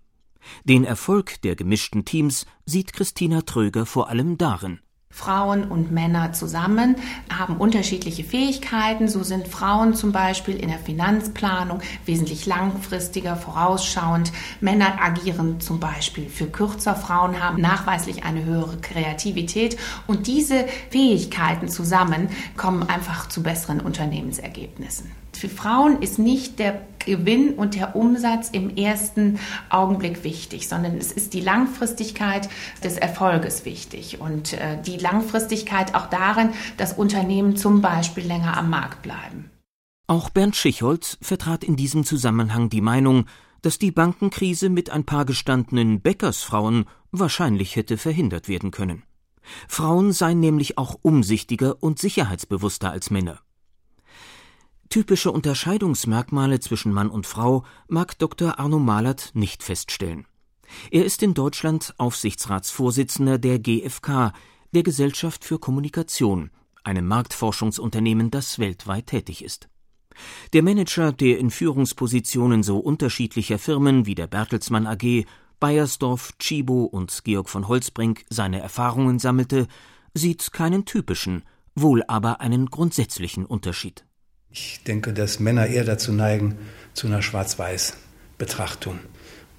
Den 0.64 0.84
Erfolg 0.84 1.40
der 1.42 1.56
gemischten 1.56 2.04
Teams 2.04 2.46
sieht 2.64 2.92
Christina 2.92 3.42
Tröger 3.42 3.86
vor 3.86 4.08
allem 4.08 4.38
darin, 4.38 4.80
Frauen 5.16 5.64
und 5.64 5.92
Männer 5.92 6.34
zusammen 6.34 6.96
haben 7.32 7.56
unterschiedliche 7.56 8.22
Fähigkeiten. 8.22 9.08
So 9.08 9.22
sind 9.22 9.48
Frauen 9.48 9.94
zum 9.94 10.12
Beispiel 10.12 10.56
in 10.56 10.68
der 10.68 10.78
Finanzplanung 10.78 11.80
wesentlich 12.04 12.44
langfristiger, 12.44 13.34
vorausschauend. 13.34 14.30
Männer 14.60 15.00
agieren 15.00 15.58
zum 15.58 15.80
Beispiel 15.80 16.28
für 16.28 16.48
kürzer. 16.48 16.94
Frauen 16.94 17.42
haben 17.42 17.62
nachweislich 17.62 18.24
eine 18.24 18.44
höhere 18.44 18.76
Kreativität. 18.76 19.78
Und 20.06 20.26
diese 20.26 20.66
Fähigkeiten 20.90 21.68
zusammen 21.68 22.28
kommen 22.58 22.82
einfach 22.82 23.26
zu 23.30 23.42
besseren 23.42 23.80
Unternehmensergebnissen. 23.80 25.10
Für 25.36 25.48
Frauen 25.48 26.00
ist 26.02 26.18
nicht 26.18 26.58
der 26.58 26.86
Gewinn 26.98 27.54
und 27.54 27.74
der 27.74 27.94
Umsatz 27.94 28.48
im 28.50 28.76
ersten 28.76 29.38
Augenblick 29.70 30.24
wichtig, 30.24 30.68
sondern 30.68 30.96
es 30.96 31.12
ist 31.12 31.34
die 31.34 31.40
Langfristigkeit 31.40 32.48
des 32.82 32.96
Erfolges 32.96 33.64
wichtig 33.64 34.20
und 34.20 34.54
äh, 34.54 34.80
die 34.82 34.96
Langfristigkeit 34.96 35.94
auch 35.94 36.06
darin, 36.06 36.50
dass 36.76 36.94
Unternehmen 36.94 37.56
zum 37.56 37.80
Beispiel 37.80 38.26
länger 38.26 38.56
am 38.56 38.70
Markt 38.70 39.02
bleiben. 39.02 39.50
Auch 40.08 40.30
Bernd 40.30 40.56
Schichholz 40.56 41.18
vertrat 41.20 41.64
in 41.64 41.76
diesem 41.76 42.04
Zusammenhang 42.04 42.68
die 42.70 42.80
Meinung, 42.80 43.26
dass 43.62 43.78
die 43.78 43.90
Bankenkrise 43.90 44.68
mit 44.68 44.90
ein 44.90 45.04
paar 45.04 45.24
gestandenen 45.24 46.00
Bäckersfrauen 46.00 46.86
wahrscheinlich 47.10 47.76
hätte 47.76 47.98
verhindert 47.98 48.48
werden 48.48 48.70
können. 48.70 49.02
Frauen 49.68 50.12
seien 50.12 50.40
nämlich 50.40 50.78
auch 50.78 50.98
umsichtiger 51.02 51.82
und 51.82 51.98
sicherheitsbewusster 51.98 52.90
als 52.90 53.10
Männer. 53.10 53.40
Typische 54.88 55.32
Unterscheidungsmerkmale 55.32 56.60
zwischen 56.60 56.92
Mann 56.92 57.10
und 57.10 57.26
Frau 57.26 57.64
mag 57.88 58.18
Dr. 58.18 58.58
Arno 58.58 58.78
Malert 58.78 59.30
nicht 59.34 59.62
feststellen. 59.62 60.26
Er 60.90 61.04
ist 61.04 61.22
in 61.22 61.34
Deutschland 61.34 61.94
Aufsichtsratsvorsitzender 61.98 63.38
der 63.38 63.58
GfK, 63.58 64.32
der 64.72 64.82
Gesellschaft 64.82 65.44
für 65.44 65.58
Kommunikation, 65.58 66.50
einem 66.84 67.06
Marktforschungsunternehmen, 67.06 68.30
das 68.30 68.58
weltweit 68.58 69.06
tätig 69.08 69.42
ist. 69.44 69.68
Der 70.52 70.62
Manager, 70.62 71.12
der 71.12 71.38
in 71.38 71.50
Führungspositionen 71.50 72.62
so 72.62 72.78
unterschiedlicher 72.78 73.58
Firmen 73.58 74.06
wie 74.06 74.14
der 74.14 74.26
Bertelsmann 74.26 74.86
AG, 74.86 75.26
Bayersdorf, 75.60 76.32
Chibo 76.38 76.84
und 76.84 77.24
Georg 77.24 77.48
von 77.48 77.68
Holzbrink 77.68 78.24
seine 78.30 78.60
Erfahrungen 78.60 79.18
sammelte, 79.18 79.66
sieht 80.14 80.52
keinen 80.52 80.84
typischen, 80.84 81.42
wohl 81.74 82.02
aber 82.08 82.40
einen 82.40 82.66
grundsätzlichen 82.66 83.44
Unterschied. 83.44 84.05
Ich 84.58 84.82
denke, 84.84 85.12
dass 85.12 85.38
Männer 85.38 85.66
eher 85.66 85.84
dazu 85.84 86.12
neigen, 86.12 86.56
zu 86.94 87.06
einer 87.06 87.20
Schwarz-Weiß-Betrachtung 87.20 89.00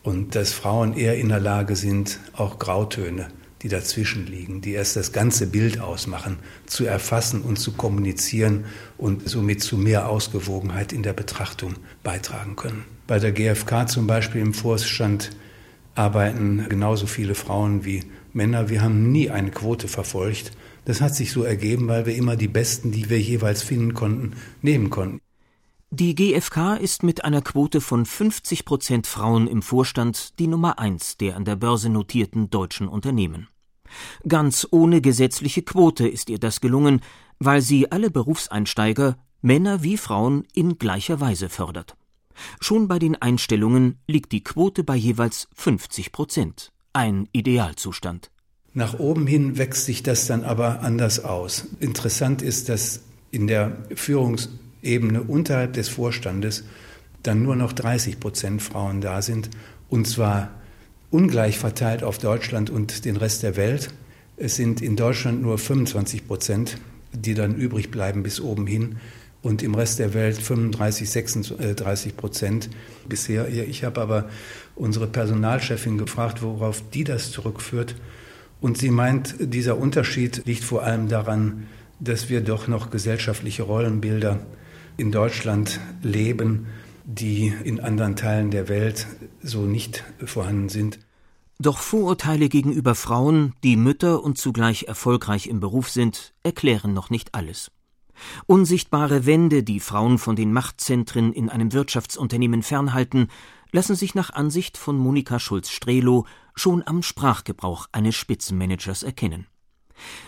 und 0.02 0.34
dass 0.34 0.54
Frauen 0.54 0.98
eher 0.98 1.20
in 1.20 1.30
der 1.30 1.40
Lage 1.40 1.76
sind, 1.76 2.20
auch 2.34 2.58
Grautöne, 2.58 3.28
die 3.62 3.68
dazwischen 3.68 4.26
liegen, 4.26 4.62
die 4.62 4.72
erst 4.72 4.96
das 4.96 5.12
ganze 5.12 5.46
Bild 5.46 5.80
ausmachen, 5.80 6.40
zu 6.66 6.84
erfassen 6.84 7.44
und 7.44 7.60
zu 7.60 7.74
kommunizieren 7.74 8.66
und 8.98 9.30
somit 9.30 9.62
zu 9.62 9.78
mehr 9.78 10.10
Ausgewogenheit 10.10 10.92
in 10.94 11.04
der 11.04 11.14
Betrachtung 11.14 11.76
beitragen 12.02 12.56
können. 12.56 12.84
Bei 13.06 13.20
der 13.20 13.34
GfK 13.34 13.88
zum 13.88 14.08
Beispiel 14.08 14.42
im 14.42 14.56
Vorstand 14.56 15.30
arbeiten 15.94 16.66
genauso 16.70 17.06
viele 17.06 17.36
Frauen 17.36 17.86
wie 17.86 18.04
Männer. 18.34 18.70
Wir 18.70 18.82
haben 18.82 19.12
nie 19.12 19.30
eine 19.30 19.52
Quote 19.52 19.88
verfolgt, 19.88 20.54
das 20.88 21.02
hat 21.02 21.14
sich 21.14 21.34
so 21.34 21.44
ergeben, 21.44 21.90
weil 21.90 22.06
wir 22.06 22.16
immer 22.16 22.38
die 22.38 22.48
Besten, 22.48 22.94
die 22.94 23.10
wir 23.10 23.20
jeweils 23.20 23.62
finden 23.62 23.94
konnten, 23.94 24.38
nehmen 24.62 24.90
konnten. 24.90 25.20
Die 25.90 26.16
GfK 26.16 26.78
ist 26.78 27.04
mit 27.04 27.26
einer 27.26 27.42
Quote 27.42 27.82
von 27.82 28.06
50 28.06 28.64
Prozent 28.64 29.06
Frauen 29.06 29.48
im 29.48 29.62
Vorstand 29.62 30.40
die 30.40 30.48
Nummer 30.48 30.80
eins 30.80 31.18
der 31.18 31.36
an 31.36 31.44
der 31.44 31.58
Börse 31.58 31.90
notierten 31.90 32.50
deutschen 32.50 32.88
Unternehmen. 32.88 33.50
Ganz 34.26 34.66
ohne 34.72 35.02
gesetzliche 35.02 35.62
Quote 35.62 36.08
ist 36.08 36.30
ihr 36.30 36.40
das 36.40 36.62
gelungen, 36.62 37.02
weil 37.38 37.62
sie 37.62 37.92
alle 37.92 38.10
Berufseinsteiger, 38.10 39.18
Männer 39.42 39.84
wie 39.84 39.98
Frauen, 39.98 40.46
in 40.54 40.78
gleicher 40.78 41.20
Weise 41.20 41.50
fördert. 41.50 41.98
Schon 42.62 42.88
bei 42.88 42.98
den 42.98 43.22
Einstellungen 43.22 44.00
liegt 44.08 44.32
die 44.32 44.44
Quote 44.44 44.86
bei 44.86 44.96
jeweils 44.96 45.50
50 45.54 46.14
Prozent. 46.14 46.72
Ein 46.94 47.28
Idealzustand. 47.34 48.32
Nach 48.74 49.00
oben 49.00 49.26
hin 49.28 49.58
wächst 49.58 49.86
sich 49.86 50.04
das 50.04 50.28
dann 50.28 50.44
aber 50.44 50.82
anders 50.82 51.24
aus. 51.24 51.68
Interessant 51.80 52.42
ist, 52.42 52.70
dass 52.70 53.02
in 53.32 53.48
der 53.48 53.78
Führungsebene 53.96 55.24
unterhalb 55.24 55.74
des 55.74 55.90
Vorstandes 55.90 56.64
dann 57.24 57.44
nur 57.44 57.56
noch 57.56 57.74
30 57.74 58.20
Prozent 58.20 58.62
Frauen 58.62 59.02
da 59.02 59.22
sind, 59.22 59.50
und 59.90 60.08
zwar 60.08 60.52
ungleich 61.10 61.58
verteilt 61.58 62.04
auf 62.04 62.18
Deutschland 62.18 62.70
und 62.70 63.06
den 63.06 63.18
Rest 63.18 63.44
der 63.44 63.56
Welt. 63.56 63.90
Es 64.38 64.56
sind 64.56 64.82
in 64.82 64.96
Deutschland 64.96 65.42
nur 65.42 65.58
25 65.58 66.28
Prozent, 66.28 66.78
die 67.14 67.34
dann 67.34 67.56
übrig 67.56 67.90
bleiben 67.90 68.24
bis 68.24 68.40
oben 68.40 68.68
hin 68.68 68.98
und 69.42 69.64
im 69.64 69.76
Rest 69.76 70.00
der 70.00 70.14
Welt 70.14 70.38
35, 70.38 71.10
36 71.10 72.18
Prozent 72.18 72.70
bisher. 73.08 73.48
Ich 73.48 73.84
habe 73.84 74.02
aber 74.02 74.30
unsere 74.76 75.08
Personalchefin 75.08 75.98
gefragt, 75.98 76.42
worauf 76.42 76.84
die 76.94 77.04
das 77.04 77.32
zurückführt. 77.32 77.96
Und 78.60 78.78
sie 78.78 78.90
meint, 78.90 79.36
dieser 79.40 79.78
Unterschied 79.78 80.44
liegt 80.46 80.64
vor 80.64 80.84
allem 80.84 81.08
daran, 81.08 81.68
dass 82.00 82.30
wir 82.30 82.42
doch 82.42 82.68
noch 82.68 82.90
gesellschaftliche 82.90 83.64
Rollenbilder 83.64 84.40
in 84.98 85.12
Deutschland 85.12 85.80
leben, 86.02 86.68
die 87.06 87.54
in 87.64 87.80
anderen 87.80 88.16
Teilen 88.16 88.52
der 88.52 88.68
Welt 88.68 89.08
so 89.42 89.62
nicht 89.62 90.04
vorhanden 90.26 90.70
sind. 90.70 91.00
Doch 91.60 91.80
Vorurteile 91.80 92.50
gegenüber 92.50 92.94
Frauen, 92.94 93.54
die 93.64 93.78
Mütter 93.78 94.24
und 94.24 94.38
zugleich 94.38 94.84
erfolgreich 94.84 95.48
im 95.48 95.60
Beruf 95.60 95.90
sind, 95.90 96.34
erklären 96.44 96.94
noch 96.94 97.10
nicht 97.10 97.34
alles. 97.34 97.72
Unsichtbare 98.46 99.26
Wände, 99.26 99.64
die 99.64 99.80
Frauen 99.80 100.18
von 100.18 100.36
den 100.36 100.54
Machtzentren 100.54 101.34
in 101.34 101.50
einem 101.50 101.74
Wirtschaftsunternehmen 101.74 102.62
fernhalten, 102.62 103.30
lassen 103.72 103.96
sich 103.96 104.16
nach 104.16 104.32
Ansicht 104.32 104.78
von 104.78 104.98
Monika 104.98 105.40
Schulz-Strelo 105.40 106.26
schon 106.58 106.86
am 106.86 107.04
Sprachgebrauch 107.04 107.88
eines 107.92 108.16
Spitzenmanagers 108.16 109.04
erkennen. 109.04 109.48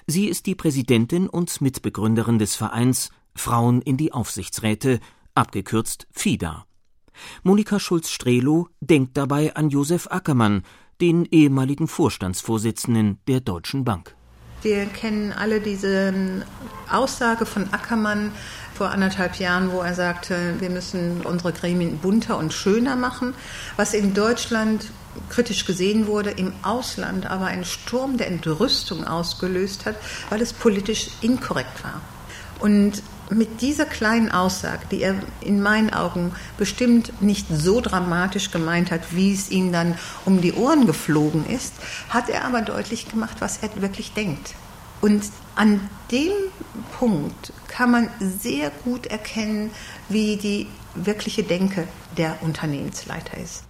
Sie 0.08 0.28
ist 0.28 0.46
die 0.46 0.56
Präsidentin 0.56 1.28
und 1.28 1.62
Mitbegründerin 1.62 2.40
des 2.40 2.56
Vereins 2.56 3.12
Frauen 3.36 3.82
in 3.82 3.98
die 3.98 4.14
Aufsichtsräte, 4.14 5.00
abgekürzt 5.36 6.08
FIDA. 6.12 6.66
Monika 7.44 7.80
Schulz-Strelo 7.80 8.70
denkt 8.80 9.18
dabei 9.18 9.56
an 9.56 9.70
Josef 9.70 10.08
Ackermann, 10.08 10.64
den 11.02 11.26
ehemaligen 11.26 11.88
Vorstandsvorsitzenden 11.88 13.20
der 13.28 13.42
Deutschen 13.42 13.84
Bank. 13.84 14.16
Wir 14.62 14.86
kennen 14.88 15.32
alle 15.32 15.62
diese 15.62 16.14
Aussage 16.92 17.46
von 17.46 17.72
Ackermann, 17.72 18.32
vor 18.74 18.92
anderthalb 18.92 19.36
Jahren, 19.36 19.72
wo 19.72 19.82
er 19.82 19.94
sagte, 19.94 20.56
wir 20.60 20.70
müssen 20.70 21.22
unsere 21.22 21.52
Gremien 21.52 21.98
bunter 21.98 22.38
und 22.38 22.54
schöner 22.54 22.96
machen, 22.96 23.34
was 23.76 23.94
in 23.94 24.14
Deutschland 24.14 24.88
kritisch 25.30 25.66
gesehen 25.66 26.08
wurde, 26.08 26.30
im 26.32 26.54
Ausland 26.62 27.26
aber 27.26 27.46
einen 27.48 27.66
Sturm 27.66 28.18
der 28.18 28.28
Entrüstung 28.28 29.06
ausgelöst 29.06 29.86
hat, 29.86 29.96
weil 30.30 30.42
es 30.42 30.54
politisch 30.54 31.10
inkorrekt 31.22 31.84
war. 31.84 32.02
Und 32.60 33.02
mit 33.30 33.62
dieser 33.62 33.86
kleinen 33.86 34.32
Aussage, 34.32 34.86
die 34.92 35.02
er 35.02 35.16
in 35.42 35.62
meinen 35.62 35.92
Augen 35.92 36.32
bestimmt 36.58 37.22
nicht 37.22 37.48
so 37.52 37.82
dramatisch 37.82 38.52
gemeint 38.52 38.92
hat, 38.92 39.16
wie 39.16 39.34
es 39.34 39.50
ihm 39.50 39.72
dann 39.72 39.96
um 40.26 40.42
die 40.42 40.54
Ohren 40.54 40.86
geflogen 40.86 41.46
ist, 41.46 41.74
hat 42.10 42.30
er 42.30 42.46
aber 42.46 42.62
deutlich 42.62 43.10
gemacht, 43.10 43.38
was 43.40 43.60
er 43.60 43.70
wirklich 43.82 44.14
denkt. 44.14 44.56
Und 45.02 45.24
an 45.56 45.80
dem 46.12 46.34
Punkt 46.98 47.54
kann 47.68 47.92
man 47.92 48.10
sehr 48.20 48.72
gut 48.84 49.06
erkennen, 49.06 49.72
wie 50.10 50.38
die 50.38 50.68
wirkliche 50.96 51.44
Denke 51.44 51.88
der 52.18 52.42
Unternehmensleiter 52.42 53.38
ist. 53.38 53.64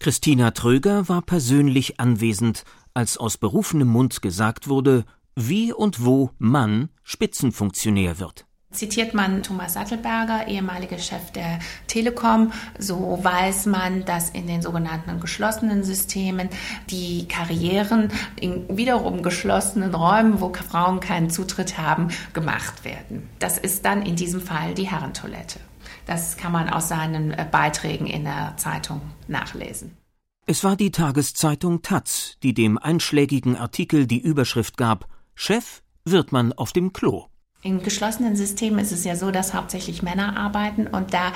Christina 0.00 0.52
Tröger 0.52 1.08
war 1.08 1.22
persönlich 1.22 2.00
anwesend, 2.00 2.64
als 2.94 3.16
aus 3.16 3.36
berufenem 3.36 3.88
Mund 3.88 4.22
gesagt 4.22 4.68
wurde, 4.68 5.04
wie 5.34 5.72
und 5.72 6.04
wo 6.04 6.30
Mann 6.38 6.88
Spitzenfunktionär 7.04 8.18
wird. 8.18 8.47
Zitiert 8.70 9.14
man 9.14 9.42
Thomas 9.42 9.74
Sattelberger, 9.74 10.46
ehemaliger 10.46 10.98
Chef 10.98 11.30
der 11.30 11.58
Telekom, 11.86 12.52
so 12.78 13.18
weiß 13.22 13.64
man, 13.64 14.04
dass 14.04 14.28
in 14.28 14.46
den 14.46 14.60
sogenannten 14.60 15.20
geschlossenen 15.20 15.84
Systemen 15.84 16.50
die 16.90 17.26
Karrieren 17.28 18.12
in 18.38 18.76
wiederum 18.76 19.22
geschlossenen 19.22 19.94
Räumen, 19.94 20.42
wo 20.42 20.52
Frauen 20.52 21.00
keinen 21.00 21.30
Zutritt 21.30 21.78
haben, 21.78 22.08
gemacht 22.34 22.84
werden. 22.84 23.28
Das 23.38 23.56
ist 23.56 23.86
dann 23.86 24.02
in 24.02 24.16
diesem 24.16 24.42
Fall 24.42 24.74
die 24.74 24.90
Herrentoilette. 24.90 25.60
Das 26.04 26.36
kann 26.36 26.52
man 26.52 26.68
aus 26.68 26.88
seinen 26.88 27.32
äh, 27.32 27.46
Beiträgen 27.50 28.06
in 28.06 28.24
der 28.24 28.54
Zeitung 28.58 29.00
nachlesen. 29.28 29.96
Es 30.44 30.62
war 30.62 30.76
die 30.76 30.90
Tageszeitung 30.90 31.80
Taz, 31.82 32.36
die 32.42 32.52
dem 32.52 32.78
einschlägigen 32.78 33.56
Artikel 33.56 34.06
die 34.06 34.20
Überschrift 34.20 34.76
gab 34.76 35.06
Chef 35.34 35.82
wird 36.04 36.32
man 36.32 36.52
auf 36.52 36.72
dem 36.72 36.92
Klo. 36.92 37.26
In 37.60 37.82
geschlossenen 37.82 38.36
Systemen 38.36 38.78
ist 38.78 38.92
es 38.92 39.02
ja 39.02 39.16
so, 39.16 39.32
dass 39.32 39.52
hauptsächlich 39.52 40.00
Männer 40.00 40.36
arbeiten 40.36 40.86
und 40.86 41.12
da 41.12 41.32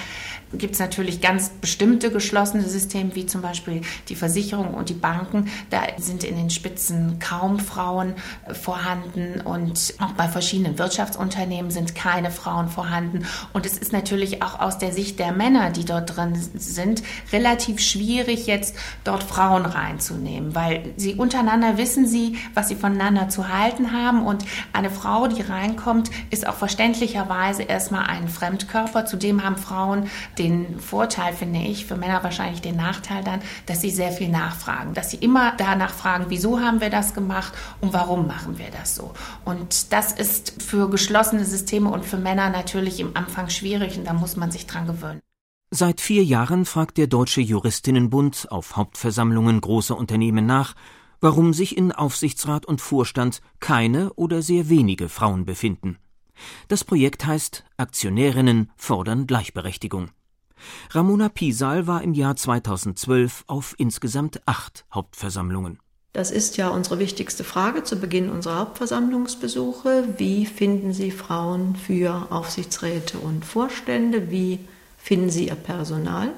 gibt 0.52 0.74
es 0.74 0.78
natürlich 0.78 1.20
ganz 1.20 1.48
bestimmte 1.48 2.12
geschlossene 2.12 2.62
Systeme, 2.62 3.16
wie 3.16 3.26
zum 3.26 3.42
Beispiel 3.42 3.80
die 4.08 4.14
Versicherung 4.14 4.74
und 4.74 4.88
die 4.88 4.94
Banken. 4.94 5.50
Da 5.70 5.80
sind 5.98 6.22
in 6.22 6.36
den 6.36 6.50
Spitzen 6.50 7.18
kaum 7.18 7.58
Frauen 7.58 8.14
vorhanden 8.52 9.40
und 9.40 9.94
auch 9.98 10.12
bei 10.12 10.28
verschiedenen 10.28 10.78
Wirtschaftsunternehmen 10.78 11.72
sind 11.72 11.96
keine 11.96 12.30
Frauen 12.30 12.68
vorhanden. 12.68 13.26
Und 13.52 13.66
es 13.66 13.76
ist 13.76 13.92
natürlich 13.92 14.44
auch 14.44 14.60
aus 14.60 14.78
der 14.78 14.92
Sicht 14.92 15.18
der 15.18 15.32
Männer, 15.32 15.70
die 15.70 15.84
dort 15.84 16.16
drin 16.16 16.36
sind, 16.54 17.02
relativ 17.32 17.80
schwierig, 17.80 18.46
jetzt 18.46 18.76
dort 19.02 19.24
Frauen 19.24 19.66
reinzunehmen, 19.66 20.54
weil 20.54 20.94
sie 20.96 21.16
untereinander 21.16 21.78
wissen 21.78 22.06
sie, 22.06 22.38
was 22.54 22.68
sie 22.68 22.76
voneinander 22.76 23.28
zu 23.28 23.48
halten 23.48 23.90
haben 23.90 24.24
und 24.24 24.44
eine 24.72 24.90
Frau, 24.90 25.26
die 25.26 25.42
reinkommt, 25.42 26.11
ist 26.30 26.46
auch 26.46 26.54
verständlicherweise 26.54 27.62
erstmal 27.62 28.06
ein 28.06 28.28
Fremdkörper. 28.28 29.06
Zudem 29.06 29.42
haben 29.44 29.56
Frauen 29.56 30.08
den 30.38 30.80
Vorteil, 30.80 31.32
finde 31.32 31.60
ich, 31.60 31.86
für 31.86 31.96
Männer 31.96 32.22
wahrscheinlich 32.22 32.60
den 32.60 32.76
Nachteil 32.76 33.22
dann, 33.24 33.40
dass 33.66 33.80
sie 33.80 33.90
sehr 33.90 34.12
viel 34.12 34.28
nachfragen, 34.28 34.94
dass 34.94 35.10
sie 35.10 35.18
immer 35.18 35.54
danach 35.56 35.92
fragen, 35.92 36.26
wieso 36.28 36.60
haben 36.60 36.80
wir 36.80 36.90
das 36.90 37.14
gemacht 37.14 37.52
und 37.80 37.92
warum 37.92 38.26
machen 38.26 38.58
wir 38.58 38.70
das 38.70 38.94
so. 38.94 39.12
Und 39.44 39.92
das 39.92 40.12
ist 40.12 40.62
für 40.62 40.88
geschlossene 40.90 41.44
Systeme 41.44 41.90
und 41.90 42.04
für 42.04 42.18
Männer 42.18 42.50
natürlich 42.50 43.00
im 43.00 43.16
Anfang 43.16 43.48
schwierig 43.48 43.98
und 43.98 44.06
da 44.06 44.12
muss 44.12 44.36
man 44.36 44.50
sich 44.50 44.66
dran 44.66 44.86
gewöhnen. 44.86 45.20
Seit 45.74 46.02
vier 46.02 46.22
Jahren 46.22 46.66
fragt 46.66 46.98
der 46.98 47.06
Deutsche 47.06 47.40
Juristinnenbund 47.40 48.48
auf 48.50 48.76
Hauptversammlungen 48.76 49.58
großer 49.62 49.96
Unternehmen 49.96 50.44
nach, 50.44 50.74
warum 51.22 51.54
sich 51.54 51.78
in 51.78 51.92
Aufsichtsrat 51.92 52.66
und 52.66 52.82
Vorstand 52.82 53.40
keine 53.60 54.12
oder 54.14 54.42
sehr 54.42 54.68
wenige 54.68 55.08
Frauen 55.08 55.46
befinden. 55.46 55.96
Das 56.68 56.84
Projekt 56.84 57.24
heißt 57.24 57.64
Aktionärinnen 57.78 58.70
fordern 58.76 59.26
Gleichberechtigung. 59.26 60.10
Ramona 60.90 61.28
Pisal 61.28 61.86
war 61.86 62.02
im 62.02 62.12
Jahr 62.12 62.36
2012 62.36 63.44
auf 63.46 63.74
insgesamt 63.78 64.42
acht 64.46 64.84
Hauptversammlungen. 64.92 65.78
Das 66.12 66.30
ist 66.30 66.58
ja 66.58 66.68
unsere 66.68 66.98
wichtigste 66.98 67.42
Frage 67.42 67.84
zu 67.84 67.96
Beginn 67.96 68.28
unserer 68.28 68.58
Hauptversammlungsbesuche. 68.58 70.14
Wie 70.18 70.44
finden 70.44 70.92
Sie 70.92 71.10
Frauen 71.10 71.74
für 71.74 72.26
Aufsichtsräte 72.30 73.18
und 73.18 73.44
Vorstände? 73.46 74.30
Wie 74.30 74.60
finden 74.98 75.30
Sie 75.30 75.48
Ihr 75.48 75.54
Personal? 75.54 76.32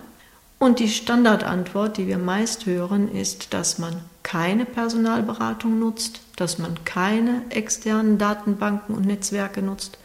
Und 0.61 0.79
die 0.79 0.89
Standardantwort, 0.89 1.97
die 1.97 2.07
wir 2.07 2.19
meist 2.19 2.67
hören, 2.67 3.11
ist, 3.11 3.53
dass 3.53 3.79
man 3.79 4.01
keine 4.25 4.65
Personalberatung 4.65 5.79
nutzt, 5.79 6.21
dass 6.35 6.59
man 6.59 6.83
keine 6.85 7.43
externen 7.51 8.19
Datenbanken 8.19 8.97
und 8.97 9.07
Netzwerke 9.07 9.63
nutzt, 9.63 9.99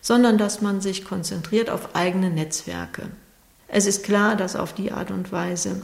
sondern 0.00 0.38
dass 0.38 0.60
man 0.60 0.80
sich 0.80 1.04
konzentriert 1.04 1.70
auf 1.70 1.96
eigene 1.96 2.30
Netzwerke. 2.30 3.08
Es 3.66 3.86
ist 3.86 4.04
klar, 4.04 4.36
dass 4.36 4.54
auf 4.54 4.72
die 4.72 4.92
Art 4.92 5.10
und 5.10 5.32
Weise 5.32 5.82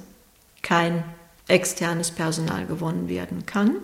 kein 0.62 1.02
externes 1.48 2.10
Personal 2.10 2.66
gewonnen 2.66 3.08
werden 3.08 3.46
kann. 3.46 3.76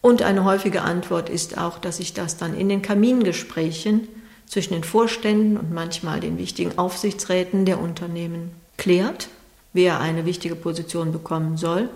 Und 0.00 0.22
eine 0.22 0.44
häufige 0.44 0.82
Antwort 0.82 1.28
ist 1.28 1.56
auch, 1.56 1.78
dass 1.78 1.98
sich 1.98 2.14
das 2.14 2.36
dann 2.36 2.54
in 2.54 2.68
den 2.68 2.82
Kamingesprächen 2.82 4.08
zwischen 4.46 4.72
den 4.72 4.84
Vorständen 4.84 5.56
und 5.56 5.72
manchmal 5.72 6.20
den 6.20 6.36
wichtigen 6.36 6.76
Aufsichtsräten 6.78 7.64
der 7.64 7.80
Unternehmen 7.80 8.50
klärt, 8.76 9.28
wer 9.72 10.00
eine 10.00 10.24
wichtige 10.24 10.56
Position 10.56 11.12
bekommen 11.12 11.56
soll 11.56 11.88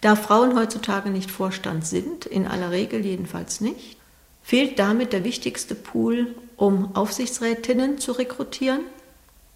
da 0.00 0.16
Frauen 0.16 0.56
heutzutage 0.56 1.10
nicht 1.10 1.30
Vorstand 1.30 1.86
sind, 1.86 2.26
in 2.26 2.46
aller 2.46 2.70
Regel 2.70 3.04
jedenfalls 3.04 3.60
nicht, 3.60 3.96
fehlt 4.42 4.78
damit 4.78 5.12
der 5.12 5.24
wichtigste 5.24 5.74
Pool, 5.74 6.34
um 6.56 6.94
Aufsichtsrätinnen 6.94 7.98
zu 7.98 8.12
rekrutieren. 8.12 8.80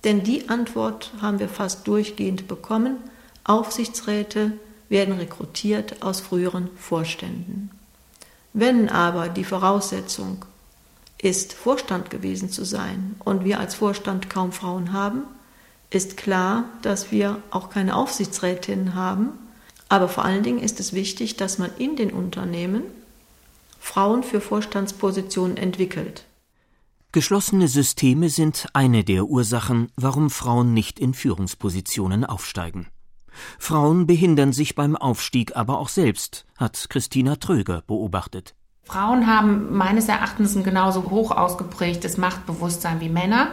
Denn 0.04 0.22
die 0.22 0.48
Antwort 0.48 1.12
haben 1.20 1.38
wir 1.38 1.48
fast 1.48 1.86
durchgehend 1.86 2.48
bekommen. 2.48 2.96
Aufsichtsräte 3.44 4.52
werden 4.88 5.14
rekrutiert 5.14 6.02
aus 6.02 6.20
früheren 6.20 6.70
Vorständen. 6.76 7.70
Wenn 8.52 8.88
aber 8.88 9.28
die 9.28 9.44
Voraussetzung 9.44 10.44
ist, 11.18 11.52
Vorstand 11.52 12.10
gewesen 12.10 12.50
zu 12.50 12.64
sein 12.64 13.14
und 13.20 13.44
wir 13.44 13.60
als 13.60 13.74
Vorstand 13.74 14.30
kaum 14.30 14.52
Frauen 14.52 14.92
haben, 14.92 15.22
ist 15.90 16.16
klar, 16.16 16.64
dass 16.82 17.12
wir 17.12 17.36
auch 17.50 17.70
keine 17.70 17.94
Aufsichtsrätinnen 17.94 18.94
haben 18.94 19.38
aber 19.90 20.08
vor 20.08 20.24
allen 20.24 20.42
Dingen 20.42 20.60
ist 20.60 20.80
es 20.80 20.94
wichtig, 20.94 21.36
dass 21.36 21.58
man 21.58 21.70
in 21.76 21.96
den 21.96 22.12
Unternehmen 22.12 22.84
Frauen 23.80 24.22
für 24.22 24.40
Vorstandspositionen 24.40 25.56
entwickelt. 25.56 26.24
Geschlossene 27.12 27.66
Systeme 27.66 28.30
sind 28.30 28.68
eine 28.72 29.02
der 29.02 29.24
Ursachen, 29.24 29.90
warum 29.96 30.30
Frauen 30.30 30.72
nicht 30.74 31.00
in 31.00 31.12
Führungspositionen 31.12 32.24
aufsteigen. 32.24 32.86
Frauen 33.58 34.06
behindern 34.06 34.52
sich 34.52 34.76
beim 34.76 34.94
Aufstieg 34.94 35.56
aber 35.56 35.78
auch 35.78 35.88
selbst, 35.88 36.46
hat 36.56 36.86
Christina 36.88 37.36
Tröger 37.36 37.82
beobachtet. 37.86 38.54
Frauen 38.90 39.28
haben 39.28 39.76
meines 39.76 40.08
Erachtens 40.08 40.56
ein 40.56 40.64
genauso 40.64 41.10
hoch 41.10 41.30
ausgeprägtes 41.30 42.16
Machtbewusstsein 42.16 43.00
wie 43.00 43.08
Männer. 43.08 43.50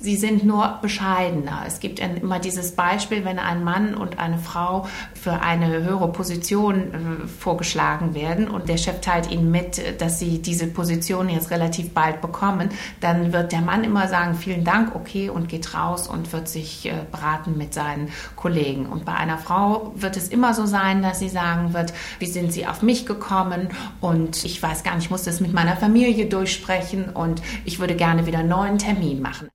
Sie 0.00 0.16
sind 0.16 0.44
nur 0.44 0.78
bescheidener. 0.80 1.64
Es 1.66 1.80
gibt 1.80 1.98
immer 1.98 2.38
dieses 2.38 2.72
Beispiel, 2.72 3.24
wenn 3.24 3.38
ein 3.38 3.64
Mann 3.64 3.94
und 3.94 4.18
eine 4.18 4.38
Frau 4.38 4.86
für 5.12 5.42
eine 5.42 5.82
höhere 5.82 6.10
Position 6.10 6.76
äh, 6.76 7.26
vorgeschlagen 7.26 8.14
werden 8.14 8.48
und 8.48 8.70
der 8.70 8.78
Chef 8.78 9.00
teilt 9.00 9.30
ihnen 9.30 9.50
mit, 9.50 10.00
dass 10.00 10.20
sie 10.20 10.40
diese 10.40 10.68
Position 10.68 11.28
jetzt 11.28 11.50
relativ 11.50 11.92
bald 11.92 12.22
bekommen, 12.22 12.70
dann 13.00 13.32
wird 13.32 13.52
der 13.52 13.60
Mann 13.60 13.84
immer 13.84 14.08
sagen, 14.08 14.36
vielen 14.36 14.64
Dank, 14.64 14.94
okay, 14.94 15.28
und 15.28 15.48
geht 15.48 15.74
raus 15.74 16.08
und 16.08 16.32
wird 16.32 16.48
sich 16.48 16.86
äh, 16.86 16.94
beraten 17.10 17.58
mit 17.58 17.74
seinen 17.74 18.08
Kollegen. 18.36 18.86
Und 18.86 19.04
bei 19.04 19.14
einer 19.14 19.36
Frau 19.36 19.92
wird 19.96 20.16
es 20.16 20.28
immer 20.28 20.54
so 20.54 20.64
sein, 20.64 21.02
dass 21.02 21.18
sie 21.18 21.28
sagen 21.28 21.74
wird, 21.74 21.92
wie 22.20 22.26
sind 22.26 22.52
Sie 22.52 22.66
auf 22.66 22.82
mich 22.82 23.04
gekommen 23.04 23.68
und 24.00 24.44
ich 24.44 24.62
weiß 24.62 24.77
weiß 24.78 24.84
gar 24.84 24.94
nicht, 24.94 25.06
ich 25.06 25.10
muss 25.10 25.24
das 25.24 25.40
mit 25.40 25.52
meiner 25.52 25.76
Familie 25.76 26.26
durchsprechen 26.26 27.10
und 27.10 27.42
ich 27.64 27.80
würde 27.80 27.96
gerne 27.96 28.26
wieder 28.26 28.38
einen 28.38 28.48
neuen 28.48 28.78
Termin 28.78 29.20
machen. 29.20 29.48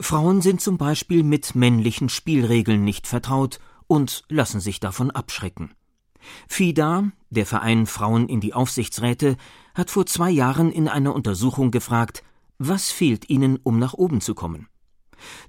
Frauen 0.00 0.40
sind 0.40 0.60
zum 0.60 0.78
Beispiel 0.78 1.24
mit 1.24 1.56
männlichen 1.56 2.08
Spielregeln 2.08 2.84
nicht 2.84 3.08
vertraut 3.08 3.58
und 3.88 4.22
lassen 4.28 4.60
sich 4.60 4.78
davon 4.78 5.10
abschrecken. 5.10 5.74
FIDA, 6.46 7.10
der 7.30 7.46
Verein 7.46 7.86
Frauen 7.86 8.28
in 8.28 8.40
die 8.40 8.54
Aufsichtsräte, 8.54 9.36
hat 9.74 9.90
vor 9.90 10.06
zwei 10.06 10.30
Jahren 10.30 10.70
in 10.70 10.86
einer 10.86 11.14
Untersuchung 11.14 11.72
gefragt, 11.72 12.22
was 12.58 12.90
fehlt 12.90 13.28
ihnen, 13.28 13.58
um 13.62 13.80
nach 13.80 13.94
oben 13.94 14.20
zu 14.20 14.34
kommen? 14.34 14.68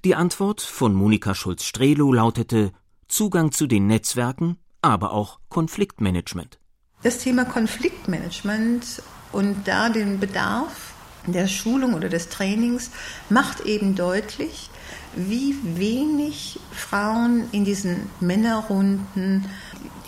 Die 0.04 0.16
Antwort 0.16 0.60
von 0.60 0.92
Monika 0.94 1.36
Schulz-Strelo 1.36 2.12
lautete 2.12 2.72
Zugang 3.06 3.52
zu 3.52 3.68
den 3.68 3.86
Netzwerken, 3.86 4.56
aber 4.82 5.12
auch 5.12 5.38
Konfliktmanagement. 5.48 6.58
Das 7.02 7.18
Thema 7.18 7.44
Konfliktmanagement 7.44 9.02
und 9.32 9.66
da 9.68 9.88
den 9.88 10.20
Bedarf 10.20 10.94
der 11.26 11.48
Schulung 11.48 11.94
oder 11.94 12.08
des 12.08 12.28
Trainings 12.28 12.90
macht 13.28 13.60
eben 13.60 13.94
deutlich, 13.94 14.70
wie 15.14 15.56
wenig 15.62 16.60
Frauen 16.72 17.44
in 17.52 17.64
diesen 17.64 18.08
Männerrunden 18.20 19.46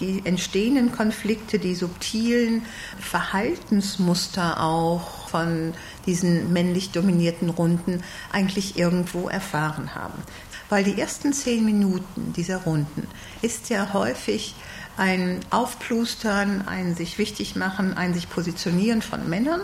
die 0.01 0.23
entstehenden 0.25 0.93
Konflikte, 0.93 1.59
die 1.59 1.75
subtilen 1.75 2.63
Verhaltensmuster 2.99 4.61
auch 4.63 5.29
von 5.29 5.75
diesen 6.07 6.53
männlich 6.53 6.91
dominierten 6.91 7.51
Runden 7.51 8.03
eigentlich 8.33 8.79
irgendwo 8.79 9.29
erfahren 9.29 9.95
haben. 9.95 10.23
Weil 10.69 10.85
die 10.85 11.01
ersten 11.01 11.33
zehn 11.33 11.65
Minuten 11.65 12.33
dieser 12.33 12.59
Runden 12.59 13.07
ist 13.43 13.69
ja 13.69 13.93
häufig 13.93 14.55
ein 15.03 15.41
Aufplustern, 15.51 16.69
ein 16.69 16.95
sich 16.95 17.19
wichtig 17.19 17.57
machen, 17.57 17.97
ein 17.97 18.15
sich 18.15 18.31
positionieren 18.31 19.03
von 19.03 19.29
Männern. 19.29 19.61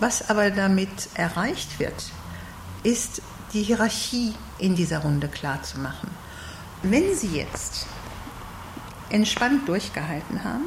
Was 0.00 0.28
aber 0.28 0.50
damit 0.50 1.08
erreicht 1.14 1.78
wird, 1.78 1.94
ist 2.82 3.22
die 3.54 3.62
Hierarchie 3.62 4.34
in 4.58 4.76
dieser 4.76 4.98
Runde 4.98 5.28
klar 5.28 5.62
zu 5.62 5.80
machen. 5.80 6.10
Wenn 6.82 7.14
Sie 7.14 7.28
jetzt 7.28 7.86
entspannt 9.08 9.66
durchgehalten 9.66 10.44
haben 10.44 10.66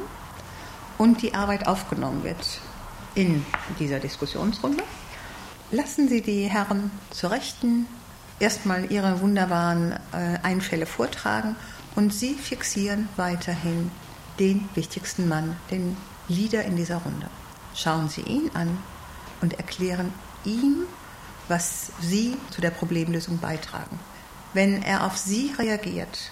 und 0.96 1.22
die 1.22 1.36
Arbeit 1.36 1.68
aufgenommen 1.68 2.24
wird 2.24 2.60
in 3.14 3.46
dieser 3.78 4.00
Diskussionsrunde. 4.00 4.82
Lassen 5.70 6.08
Sie 6.08 6.20
die 6.20 6.46
Herren 6.46 6.90
zur 7.10 7.30
Rechten 7.30 7.86
erstmal 8.40 8.90
ihre 8.90 9.20
wunderbaren 9.20 9.92
äh, 9.92 10.38
Einfälle 10.42 10.86
vortragen 10.86 11.54
und 11.94 12.12
Sie 12.12 12.34
fixieren 12.34 13.08
weiterhin 13.16 13.90
den 14.38 14.68
wichtigsten 14.74 15.28
Mann, 15.28 15.56
den 15.70 15.96
Leader 16.28 16.64
in 16.64 16.76
dieser 16.76 16.98
Runde. 16.98 17.28
Schauen 17.74 18.08
Sie 18.08 18.22
ihn 18.22 18.50
an 18.54 18.78
und 19.40 19.54
erklären 19.54 20.12
ihm, 20.44 20.84
was 21.48 21.92
Sie 22.00 22.36
zu 22.50 22.60
der 22.60 22.70
Problemlösung 22.70 23.38
beitragen. 23.38 23.98
Wenn 24.54 24.82
er 24.82 25.04
auf 25.04 25.16
Sie 25.16 25.52
reagiert, 25.58 26.30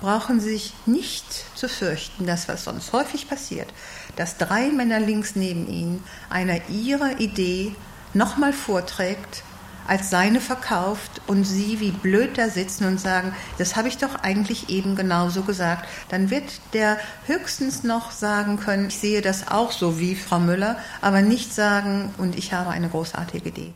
brauchen 0.00 0.40
Sie 0.40 0.50
sich 0.50 0.74
nicht 0.86 1.24
zu 1.56 1.68
fürchten, 1.68 2.26
dass 2.26 2.48
was 2.48 2.64
sonst 2.64 2.92
häufig 2.92 3.28
passiert, 3.28 3.72
dass 4.16 4.36
drei 4.36 4.68
Männer 4.68 5.00
links 5.00 5.36
neben 5.36 5.68
Ihnen 5.68 6.02
einer 6.28 6.68
Ihrer 6.68 7.20
Idee 7.20 7.74
nochmal 8.14 8.52
vorträgt, 8.52 9.42
als 9.86 10.10
seine 10.10 10.40
verkauft 10.40 11.20
und 11.26 11.44
sie 11.44 11.80
wie 11.80 11.90
blöd 11.90 12.38
da 12.38 12.48
sitzen 12.48 12.86
und 12.86 13.00
sagen, 13.00 13.34
das 13.58 13.76
habe 13.76 13.88
ich 13.88 13.98
doch 13.98 14.16
eigentlich 14.16 14.68
eben 14.68 14.96
genauso 14.96 15.42
gesagt, 15.42 15.88
dann 16.08 16.30
wird 16.30 16.60
der 16.72 16.98
höchstens 17.26 17.84
noch 17.84 18.10
sagen 18.10 18.58
können, 18.58 18.88
ich 18.88 18.98
sehe 18.98 19.22
das 19.22 19.48
auch 19.48 19.72
so 19.72 19.98
wie 19.98 20.14
Frau 20.14 20.40
Müller, 20.40 20.76
aber 21.00 21.22
nicht 21.22 21.52
sagen, 21.54 22.14
und 22.18 22.36
ich 22.36 22.52
habe 22.52 22.70
eine 22.70 22.88
großartige 22.88 23.48
Idee. 23.48 23.72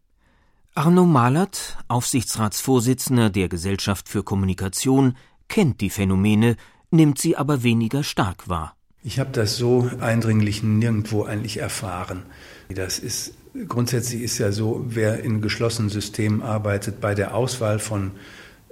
Arno 0.74 1.06
Malert, 1.06 1.78
Aufsichtsratsvorsitzender 1.88 3.30
der 3.30 3.48
Gesellschaft 3.48 4.08
für 4.08 4.22
Kommunikation, 4.22 5.16
kennt 5.48 5.80
die 5.80 5.90
Phänomene, 5.90 6.56
nimmt 6.90 7.18
sie 7.18 7.36
aber 7.36 7.62
weniger 7.62 8.04
stark 8.04 8.48
wahr. 8.48 8.76
Ich 9.02 9.18
habe 9.18 9.30
das 9.30 9.56
so 9.56 9.88
eindringlich 10.00 10.62
nirgendwo 10.62 11.24
eigentlich 11.24 11.58
erfahren. 11.58 12.24
Das 12.68 12.98
ist 12.98 13.34
grundsätzlich 13.68 14.22
ist 14.22 14.38
ja 14.38 14.52
so, 14.52 14.84
wer 14.88 15.22
in 15.22 15.40
geschlossenen 15.40 15.90
Systemen 15.90 16.42
arbeitet, 16.42 17.00
bei 17.00 17.14
der 17.14 17.34
Auswahl 17.34 17.78
von 17.78 18.12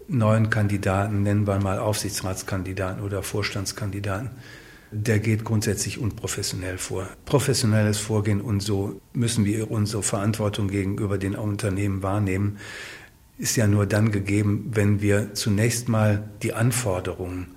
neuen 0.09 0.51
Kandidaten, 0.51 1.23
nennen 1.23 1.47
wir 1.47 1.59
mal 1.59 1.79
Aufsichtsratskandidaten 1.79 3.03
oder 3.03 3.23
Vorstandskandidaten, 3.23 4.31
der 4.91 5.19
geht 5.19 5.45
grundsätzlich 5.45 5.99
unprofessionell 5.99 6.79
vor. 6.79 7.09
Professionelles 7.25 7.99
Vorgehen 7.99 8.41
und 8.41 8.61
so 8.61 9.01
müssen 9.13 9.45
wir 9.45 9.71
unsere 9.71 10.03
Verantwortung 10.03 10.69
gegenüber 10.69 11.19
den 11.19 11.35
Unternehmen 11.35 12.03
wahrnehmen, 12.03 12.59
ist 13.39 13.57
ja 13.57 13.67
nur 13.67 13.87
dann 13.87 14.13
gegeben, 14.13 14.71
wenn 14.73 15.01
wir 15.01 15.35
zunächst 15.35 15.89
mal 15.89 16.29
die 16.43 16.53
Anforderungen 16.53 17.54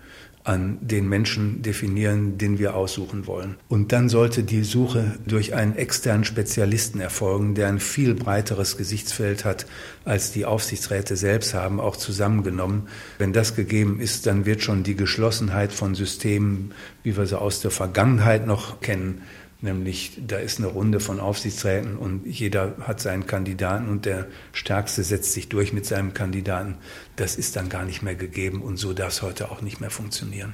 an 0.48 0.78
den 0.82 1.10
Menschen 1.10 1.62
definieren, 1.62 2.38
den 2.38 2.58
wir 2.58 2.76
aussuchen 2.76 3.28
wollen. 3.28 3.58
Und 3.68 3.92
dann 3.92 4.08
sollte 4.08 4.44
die 4.44 4.64
Suche 4.64 5.18
durch 5.26 5.54
einen 5.54 5.76
externen 5.76 6.24
Spezialisten 6.24 7.02
erfolgen, 7.02 7.54
der 7.54 7.68
ein 7.68 7.80
viel 7.80 8.16
breiteres 8.16 8.78
Gesichtsfeld 8.78 9.44
hat, 9.44 9.66
als 10.06 10.32
die 10.32 10.46
Aufsichtsräte 10.46 11.18
selbst 11.18 11.54
haben, 11.54 11.82
auch 11.82 11.98
zusammengenommen. 11.98 12.88
Wenn 13.18 13.34
das 13.34 13.56
gegeben 13.56 14.00
ist, 14.00 14.26
dann 14.26 14.46
wird 14.46 14.62
schon 14.62 14.84
die 14.84 14.96
Geschlossenheit 14.96 15.74
von 15.74 15.96
Systemen, 15.96 16.72
wie 17.04 17.18
wir 17.18 17.26
sie 17.26 17.38
aus 17.38 17.60
der 17.60 17.72
Vergangenheit 17.72 18.48
noch 18.48 18.80
kennen, 18.80 19.24
Nämlich, 19.60 20.20
da 20.26 20.38
ist 20.38 20.60
eine 20.60 20.68
Runde 20.68 21.00
von 21.00 21.20
Aufsichtsräten 21.20 21.98
und 21.98 22.28
jeder 22.28 22.76
hat 22.82 23.00
seinen 23.00 23.26
Kandidaten 23.26 23.90
und 23.90 24.06
der 24.06 24.28
Stärkste 24.54 25.04
setzt 25.04 25.34
sich 25.34 25.50
durch 25.50 25.74
mit 25.74 25.86
seinem 25.86 26.14
Kandidaten. 26.14 26.76
Das 27.16 27.36
ist 27.36 27.56
dann 27.56 27.68
gar 27.68 27.84
nicht 27.84 28.04
mehr 28.04 28.16
gegeben 28.16 28.62
und 28.62 28.78
so 28.78 28.94
darf 28.94 29.14
es 29.14 29.22
heute 29.24 29.50
auch 29.50 29.62
nicht 29.62 29.82
mehr 29.82 29.90
funktionieren. 29.90 30.54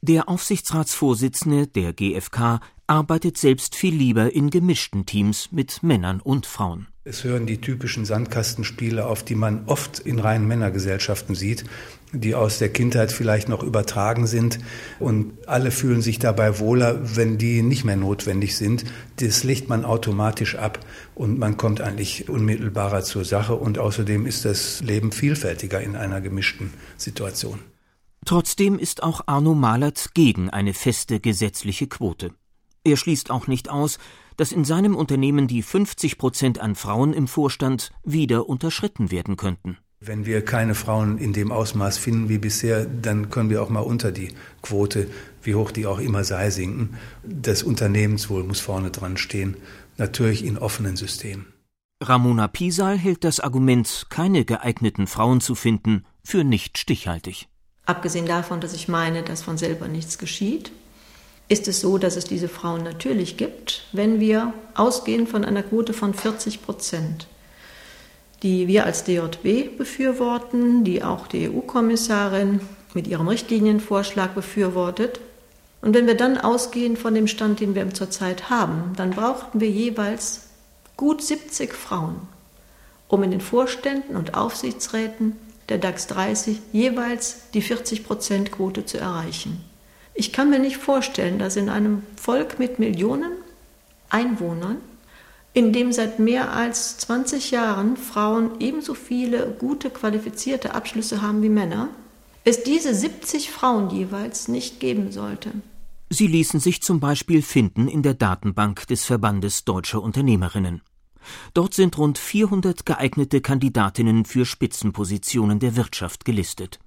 Der 0.00 0.30
Aufsichtsratsvorsitzende 0.30 1.66
der 1.66 1.92
GfK 1.92 2.60
arbeitet 2.86 3.36
selbst 3.36 3.76
viel 3.76 3.94
lieber 3.94 4.32
in 4.32 4.48
gemischten 4.48 5.04
Teams 5.04 5.52
mit 5.52 5.82
Männern 5.82 6.20
und 6.20 6.46
Frauen. 6.46 6.86
Es 7.04 7.24
hören 7.24 7.46
die 7.46 7.60
typischen 7.60 8.04
Sandkastenspiele 8.04 9.06
auf, 9.06 9.22
die 9.22 9.34
man 9.34 9.64
oft 9.66 9.98
in 9.98 10.18
reinen 10.18 10.46
Männergesellschaften 10.46 11.34
sieht 11.34 11.64
die 12.12 12.34
aus 12.34 12.58
der 12.58 12.70
Kindheit 12.70 13.12
vielleicht 13.12 13.48
noch 13.48 13.62
übertragen 13.62 14.26
sind. 14.26 14.58
Und 14.98 15.32
alle 15.46 15.70
fühlen 15.70 16.02
sich 16.02 16.18
dabei 16.18 16.58
wohler, 16.58 17.16
wenn 17.16 17.38
die 17.38 17.62
nicht 17.62 17.84
mehr 17.84 17.96
notwendig 17.96 18.56
sind. 18.56 18.84
Das 19.16 19.44
legt 19.44 19.68
man 19.68 19.84
automatisch 19.84 20.56
ab 20.56 20.80
und 21.14 21.38
man 21.38 21.56
kommt 21.56 21.80
eigentlich 21.80 22.28
unmittelbarer 22.28 23.02
zur 23.02 23.24
Sache. 23.24 23.54
Und 23.54 23.78
außerdem 23.78 24.26
ist 24.26 24.44
das 24.44 24.80
Leben 24.80 25.12
vielfältiger 25.12 25.80
in 25.80 25.96
einer 25.96 26.20
gemischten 26.20 26.72
Situation. 26.96 27.60
Trotzdem 28.24 28.78
ist 28.78 29.02
auch 29.02 29.22
Arno 29.26 29.54
Malert 29.54 30.10
gegen 30.14 30.50
eine 30.50 30.74
feste 30.74 31.20
gesetzliche 31.20 31.86
Quote. 31.86 32.32
Er 32.84 32.96
schließt 32.96 33.30
auch 33.30 33.46
nicht 33.46 33.68
aus, 33.68 33.98
dass 34.36 34.52
in 34.52 34.64
seinem 34.64 34.96
Unternehmen 34.96 35.48
die 35.48 35.62
50 35.62 36.16
Prozent 36.16 36.60
an 36.60 36.74
Frauen 36.74 37.12
im 37.12 37.28
Vorstand 37.28 37.92
wieder 38.04 38.48
unterschritten 38.48 39.10
werden 39.10 39.36
könnten. 39.36 39.78
Wenn 40.02 40.24
wir 40.24 40.42
keine 40.42 40.74
Frauen 40.74 41.18
in 41.18 41.34
dem 41.34 41.52
Ausmaß 41.52 41.98
finden 41.98 42.30
wie 42.30 42.38
bisher, 42.38 42.86
dann 42.86 43.28
können 43.28 43.50
wir 43.50 43.62
auch 43.62 43.68
mal 43.68 43.80
unter 43.80 44.12
die 44.12 44.32
Quote, 44.62 45.10
wie 45.42 45.54
hoch 45.54 45.70
die 45.72 45.84
auch 45.84 45.98
immer 45.98 46.24
sei, 46.24 46.48
sinken. 46.48 46.96
Das 47.22 47.62
Unternehmenswohl 47.62 48.42
muss 48.42 48.60
vorne 48.60 48.90
dran 48.90 49.18
stehen, 49.18 49.58
natürlich 49.98 50.42
in 50.42 50.56
offenen 50.56 50.96
Systemen. 50.96 51.52
Ramona 52.02 52.48
Pisal 52.48 52.96
hält 52.96 53.24
das 53.24 53.40
Argument, 53.40 54.06
keine 54.08 54.46
geeigneten 54.46 55.06
Frauen 55.06 55.42
zu 55.42 55.54
finden, 55.54 56.06
für 56.24 56.44
nicht 56.44 56.78
stichhaltig. 56.78 57.48
Abgesehen 57.84 58.24
davon, 58.24 58.62
dass 58.62 58.72
ich 58.72 58.88
meine, 58.88 59.22
dass 59.22 59.42
von 59.42 59.58
selber 59.58 59.86
nichts 59.86 60.16
geschieht, 60.16 60.72
ist 61.48 61.68
es 61.68 61.82
so, 61.82 61.98
dass 61.98 62.16
es 62.16 62.24
diese 62.24 62.48
Frauen 62.48 62.84
natürlich 62.84 63.36
gibt, 63.36 63.84
wenn 63.92 64.18
wir 64.18 64.54
ausgehen 64.74 65.26
von 65.26 65.44
einer 65.44 65.62
Quote 65.62 65.92
von 65.92 66.14
40 66.14 66.62
Prozent 66.62 67.26
die 68.42 68.68
wir 68.68 68.84
als 68.84 69.04
DJW 69.04 69.68
befürworten, 69.68 70.84
die 70.84 71.02
auch 71.02 71.26
die 71.26 71.50
EU-Kommissarin 71.50 72.60
mit 72.94 73.06
ihrem 73.06 73.28
Richtlinienvorschlag 73.28 74.34
befürwortet. 74.34 75.20
Und 75.82 75.94
wenn 75.94 76.06
wir 76.06 76.16
dann 76.16 76.38
ausgehen 76.38 76.96
von 76.96 77.14
dem 77.14 77.26
Stand, 77.26 77.60
den 77.60 77.74
wir 77.74 77.92
zurzeit 77.92 78.50
haben, 78.50 78.92
dann 78.96 79.10
brauchten 79.10 79.60
wir 79.60 79.70
jeweils 79.70 80.48
gut 80.96 81.22
70 81.22 81.74
Frauen, 81.74 82.16
um 83.08 83.22
in 83.22 83.30
den 83.30 83.40
Vorständen 83.40 84.16
und 84.16 84.34
Aufsichtsräten 84.34 85.36
der 85.68 85.78
DAX 85.78 86.08
30 86.08 86.60
jeweils 86.72 87.50
die 87.54 87.62
40-Prozent-Quote 87.62 88.84
zu 88.84 88.98
erreichen. 88.98 89.64
Ich 90.14 90.32
kann 90.32 90.50
mir 90.50 90.58
nicht 90.58 90.76
vorstellen, 90.76 91.38
dass 91.38 91.56
in 91.56 91.68
einem 91.68 92.02
Volk 92.16 92.58
mit 92.58 92.78
Millionen 92.78 93.32
Einwohnern 94.10 94.78
in 95.52 95.72
dem 95.72 95.92
seit 95.92 96.18
mehr 96.18 96.52
als 96.52 96.98
20 96.98 97.50
Jahren 97.50 97.96
Frauen 97.96 98.60
ebenso 98.60 98.94
viele 98.94 99.56
gute 99.58 99.90
qualifizierte 99.90 100.74
Abschlüsse 100.74 101.22
haben 101.22 101.42
wie 101.42 101.48
Männer, 101.48 101.88
es 102.44 102.62
diese 102.62 102.94
70 102.94 103.50
Frauen 103.50 103.90
jeweils 103.90 104.48
nicht 104.48 104.80
geben 104.80 105.12
sollte. 105.12 105.50
Sie 106.08 106.26
ließen 106.26 106.58
sich 106.58 106.82
zum 106.82 106.98
Beispiel 106.98 107.42
finden 107.42 107.86
in 107.86 108.02
der 108.02 108.14
Datenbank 108.14 108.86
des 108.88 109.04
Verbandes 109.04 109.64
Deutscher 109.64 110.02
Unternehmerinnen. 110.02 110.82
Dort 111.54 111.74
sind 111.74 111.98
rund 111.98 112.18
400 112.18 112.86
geeignete 112.86 113.40
Kandidatinnen 113.40 114.24
für 114.24 114.46
Spitzenpositionen 114.46 115.58
der 115.58 115.76
Wirtschaft 115.76 116.24
gelistet. 116.24 116.78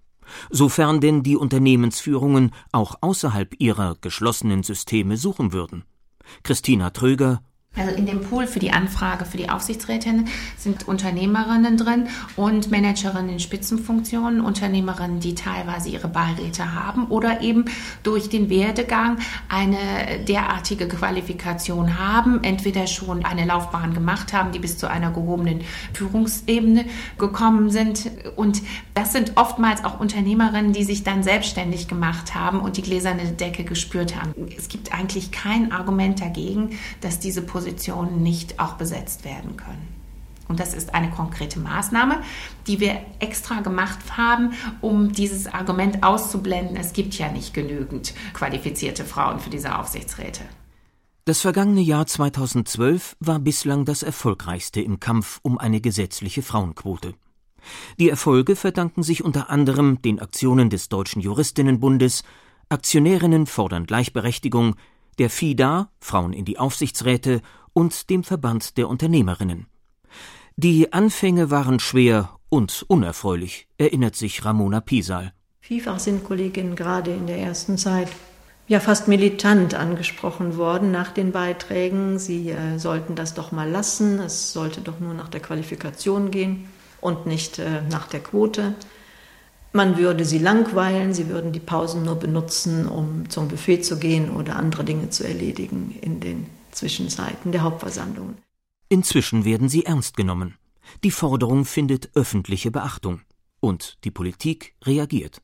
Sofern 0.49 1.01
denn 1.01 1.21
die 1.23 1.35
Unternehmensführungen 1.35 2.51
auch 2.71 2.95
außerhalb 3.01 3.55
ihrer 3.59 3.95
geschlossenen 4.01 4.63
Systeme 4.63 5.17
suchen 5.17 5.53
würden. 5.53 5.83
Christina 6.43 6.89
Tröger, 6.89 7.43
also 7.75 7.95
in 7.95 8.05
dem 8.05 8.21
Pool 8.21 8.45
für 8.45 8.59
die 8.59 8.71
Anfrage 8.71 9.25
für 9.25 9.37
die 9.37 9.49
Aufsichtsrätin 9.49 10.27
sind 10.57 10.87
Unternehmerinnen 10.87 11.75
drin 11.75 12.07
und 12.35 12.69
Managerinnen 12.69 13.29
in 13.29 13.39
Spitzenfunktionen, 13.39 14.41
Unternehmerinnen, 14.41 15.19
die 15.19 15.33
teilweise 15.33 15.89
ihre 15.89 16.07
Beiräte 16.07 16.75
haben 16.75 17.07
oder 17.07 17.41
eben 17.41 17.65
durch 18.03 18.29
den 18.29 18.51
Werdegang 18.51 19.17
eine 19.49 20.23
derartige 20.27 20.87
Qualifikation 20.87 21.97
haben, 21.97 22.43
entweder 22.43 22.85
schon 22.85 23.25
eine 23.25 23.45
Laufbahn 23.45 23.95
gemacht 23.95 24.33
haben, 24.33 24.51
die 24.51 24.59
bis 24.59 24.77
zu 24.77 24.87
einer 24.87 25.09
gehobenen 25.09 25.61
Führungsebene 25.93 26.85
gekommen 27.17 27.71
sind. 27.71 28.11
Und 28.35 28.61
das 28.93 29.13
sind 29.13 29.33
oftmals 29.35 29.83
auch 29.83 29.99
Unternehmerinnen, 29.99 30.73
die 30.73 30.83
sich 30.83 31.03
dann 31.03 31.23
selbstständig 31.23 31.87
gemacht 31.87 32.35
haben 32.35 32.59
und 32.59 32.77
die 32.77 32.83
gläserne 32.83 33.31
Decke 33.31 33.63
gespürt 33.63 34.15
haben. 34.15 34.33
Es 34.55 34.67
gibt 34.67 34.93
eigentlich 34.93 35.31
kein 35.31 35.71
Argument 35.71 36.21
dagegen, 36.21 36.77
dass 37.01 37.19
diese 37.19 37.41
Position 37.41 37.62
Positionen 37.63 38.21
nicht 38.23 38.59
auch 38.59 38.73
besetzt 38.73 39.23
werden 39.23 39.55
können. 39.55 39.87
Und 40.49 40.59
das 40.59 40.73
ist 40.73 40.93
eine 40.93 41.09
konkrete 41.09 41.59
Maßnahme, 41.59 42.21
die 42.67 42.81
wir 42.81 42.99
extra 43.19 43.61
gemacht 43.61 44.17
haben, 44.17 44.51
um 44.81 45.13
dieses 45.13 45.47
Argument 45.47 46.03
auszublenden, 46.03 46.75
es 46.75 46.91
gibt 46.91 47.13
ja 47.17 47.31
nicht 47.31 47.53
genügend 47.53 48.13
qualifizierte 48.33 49.05
Frauen 49.05 49.39
für 49.39 49.49
diese 49.49 49.79
Aufsichtsräte. 49.79 50.41
Das 51.23 51.39
vergangene 51.39 51.79
Jahr 51.79 52.05
2012 52.05 53.15
war 53.21 53.39
bislang 53.39 53.85
das 53.85 54.03
erfolgreichste 54.03 54.81
im 54.81 54.99
Kampf 54.99 55.39
um 55.41 55.57
eine 55.57 55.79
gesetzliche 55.79 56.41
Frauenquote. 56.41 57.13
Die 57.97 58.09
Erfolge 58.09 58.57
verdanken 58.57 59.03
sich 59.03 59.23
unter 59.23 59.49
anderem 59.49 60.01
den 60.01 60.19
Aktionen 60.19 60.69
des 60.69 60.89
Deutschen 60.89 61.21
Juristinnenbundes, 61.21 62.23
Aktionärinnen 62.67 63.45
fordern 63.45 63.85
Gleichberechtigung, 63.85 64.75
der 65.19 65.29
FIDA, 65.29 65.89
Frauen 65.99 66.33
in 66.33 66.45
die 66.45 66.59
Aufsichtsräte 66.59 67.41
und 67.73 68.09
dem 68.09 68.23
Verband 68.23 68.77
der 68.77 68.87
Unternehmerinnen. 68.89 69.67
Die 70.55 70.93
Anfänge 70.93 71.49
waren 71.49 71.79
schwer 71.79 72.37
und 72.49 72.85
unerfreulich, 72.87 73.67
erinnert 73.77 74.15
sich 74.15 74.45
Ramona 74.45 74.81
Pisal. 74.81 75.33
Vielfach 75.61 75.99
sind 75.99 76.23
Kolleginnen 76.23 76.75
gerade 76.75 77.11
in 77.11 77.25
der 77.25 77.39
ersten 77.39 77.77
Zeit 77.77 78.09
ja 78.67 78.79
fast 78.79 79.07
militant 79.07 79.73
angesprochen 79.73 80.57
worden 80.57 80.91
nach 80.91 81.11
den 81.11 81.31
Beiträgen. 81.31 82.19
Sie 82.19 82.51
äh, 82.51 82.77
sollten 82.77 83.15
das 83.15 83.33
doch 83.33 83.51
mal 83.51 83.69
lassen, 83.69 84.19
es 84.19 84.53
sollte 84.53 84.81
doch 84.81 84.99
nur 84.99 85.13
nach 85.13 85.29
der 85.29 85.41
Qualifikation 85.41 86.31
gehen 86.31 86.67
und 87.01 87.25
nicht 87.25 87.59
äh, 87.59 87.81
nach 87.89 88.07
der 88.07 88.21
Quote. 88.21 88.75
Man 89.75 89.97
würde 89.97 90.23
sie 90.23 90.37
langweilen, 90.37 91.15
sie 91.15 91.29
würden 91.29 91.51
die 91.51 91.59
Pausen 91.59 92.03
nur 92.03 92.15
benutzen, 92.15 92.87
um 92.87 93.27
zum 93.29 93.47
Buffet 93.47 93.81
zu 93.81 93.97
gehen 93.97 94.29
oder 94.29 94.55
andere 94.55 94.83
Dinge 94.83 95.09
zu 95.09 95.27
erledigen 95.27 95.97
in 95.99 96.19
den 96.19 96.45
Zwischenzeiten 96.71 97.51
der 97.51 97.63
Hauptversammlungen. 97.63 98.37
Inzwischen 98.87 99.45
werden 99.45 99.69
sie 99.69 99.85
ernst 99.85 100.15
genommen. 100.15 100.59
Die 101.03 101.09
Forderung 101.09 101.65
findet 101.65 102.11
öffentliche 102.15 102.69
Beachtung. 102.69 103.21
Und 103.61 103.97
die 104.03 104.11
Politik 104.11 104.75
reagiert. 104.83 105.41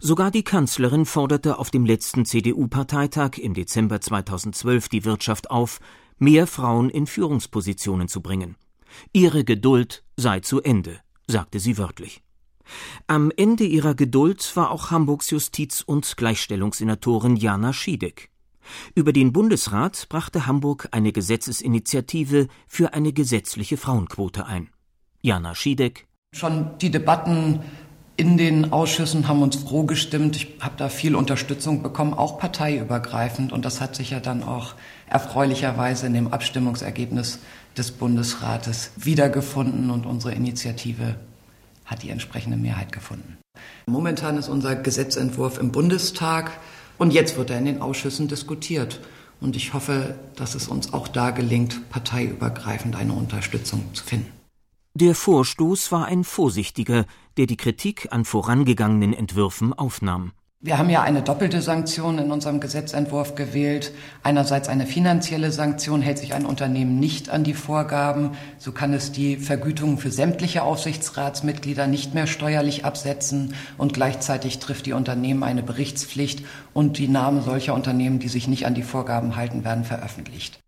Sogar 0.00 0.30
die 0.30 0.44
Kanzlerin 0.44 1.04
forderte 1.04 1.58
auf 1.58 1.70
dem 1.70 1.84
letzten 1.84 2.24
CDU-Parteitag 2.24 3.36
im 3.36 3.52
Dezember 3.52 4.00
2012 4.00 4.88
die 4.88 5.04
Wirtschaft 5.04 5.50
auf, 5.50 5.80
mehr 6.18 6.46
Frauen 6.46 6.88
in 6.88 7.06
Führungspositionen 7.06 8.08
zu 8.08 8.22
bringen. 8.22 8.56
Ihre 9.12 9.44
Geduld 9.44 10.04
sei 10.16 10.40
zu 10.40 10.62
Ende, 10.62 11.00
sagte 11.26 11.60
sie 11.60 11.76
wörtlich. 11.76 12.22
Am 13.06 13.30
Ende 13.36 13.64
ihrer 13.64 13.94
Geduld 13.94 14.56
war 14.56 14.70
auch 14.70 14.90
Hamburgs 14.90 15.30
Justiz- 15.30 15.82
und 15.82 16.16
Gleichstellungssenatorin 16.16 17.36
Jana 17.36 17.72
Schiedek. 17.72 18.30
Über 18.94 19.12
den 19.12 19.32
Bundesrat 19.32 20.08
brachte 20.08 20.46
Hamburg 20.46 20.88
eine 20.92 21.12
Gesetzesinitiative 21.12 22.48
für 22.66 22.94
eine 22.94 23.12
gesetzliche 23.12 23.76
Frauenquote 23.76 24.46
ein. 24.46 24.68
Jana 25.22 25.54
Schiedek. 25.54 26.06
Schon 26.34 26.78
die 26.78 26.90
Debatten 26.90 27.60
in 28.16 28.36
den 28.36 28.72
Ausschüssen 28.72 29.28
haben 29.28 29.42
uns 29.42 29.56
froh 29.56 29.84
gestimmt. 29.84 30.36
Ich 30.36 30.56
habe 30.60 30.74
da 30.76 30.88
viel 30.88 31.14
Unterstützung 31.14 31.82
bekommen, 31.82 32.14
auch 32.14 32.38
parteiübergreifend. 32.38 33.52
Und 33.52 33.64
das 33.64 33.80
hat 33.80 33.94
sich 33.94 34.10
ja 34.10 34.20
dann 34.20 34.42
auch 34.42 34.74
erfreulicherweise 35.06 36.06
in 36.06 36.14
dem 36.14 36.32
Abstimmungsergebnis 36.32 37.38
des 37.76 37.92
Bundesrates 37.92 38.90
wiedergefunden 38.96 39.90
und 39.90 40.04
unsere 40.04 40.34
Initiative 40.34 41.14
hat 41.88 42.04
die 42.04 42.10
entsprechende 42.10 42.56
Mehrheit 42.56 42.92
gefunden. 42.92 43.38
Momentan 43.86 44.36
ist 44.36 44.48
unser 44.48 44.76
Gesetzentwurf 44.76 45.58
im 45.58 45.72
Bundestag 45.72 46.52
und 46.98 47.12
jetzt 47.12 47.36
wird 47.36 47.50
er 47.50 47.58
in 47.58 47.64
den 47.64 47.82
Ausschüssen 47.82 48.28
diskutiert. 48.28 49.00
Und 49.40 49.56
ich 49.56 49.72
hoffe, 49.72 50.18
dass 50.36 50.54
es 50.54 50.68
uns 50.68 50.92
auch 50.92 51.08
da 51.08 51.30
gelingt, 51.30 51.88
parteiübergreifend 51.90 52.96
eine 52.96 53.12
Unterstützung 53.12 53.94
zu 53.94 54.04
finden. 54.04 54.32
Der 54.94 55.14
Vorstoß 55.14 55.92
war 55.92 56.06
ein 56.06 56.24
vorsichtiger, 56.24 57.06
der 57.36 57.46
die 57.46 57.56
Kritik 57.56 58.08
an 58.10 58.24
vorangegangenen 58.24 59.12
Entwürfen 59.12 59.72
aufnahm. 59.72 60.32
Wir 60.60 60.76
haben 60.76 60.90
ja 60.90 61.02
eine 61.02 61.22
doppelte 61.22 61.62
Sanktion 61.62 62.18
in 62.18 62.32
unserem 62.32 62.58
Gesetzentwurf 62.58 63.36
gewählt. 63.36 63.92
Einerseits 64.24 64.68
eine 64.68 64.86
finanzielle 64.86 65.52
Sanktion, 65.52 66.02
hält 66.02 66.18
sich 66.18 66.34
ein 66.34 66.44
Unternehmen 66.44 66.98
nicht 66.98 67.30
an 67.30 67.44
die 67.44 67.54
Vorgaben, 67.54 68.32
so 68.58 68.72
kann 68.72 68.92
es 68.92 69.12
die 69.12 69.36
Vergütung 69.36 69.98
für 69.98 70.10
sämtliche 70.10 70.64
Aufsichtsratsmitglieder 70.64 71.86
nicht 71.86 72.14
mehr 72.14 72.26
steuerlich 72.26 72.84
absetzen 72.84 73.54
und 73.76 73.94
gleichzeitig 73.94 74.58
trifft 74.58 74.86
die 74.86 74.94
Unternehmen 74.94 75.44
eine 75.44 75.62
Berichtspflicht 75.62 76.44
und 76.74 76.98
die 76.98 77.06
Namen 77.06 77.40
solcher 77.40 77.74
Unternehmen, 77.74 78.18
die 78.18 78.26
sich 78.26 78.48
nicht 78.48 78.66
an 78.66 78.74
die 78.74 78.82
Vorgaben 78.82 79.36
halten, 79.36 79.64
werden 79.64 79.84
veröffentlicht. 79.84 80.58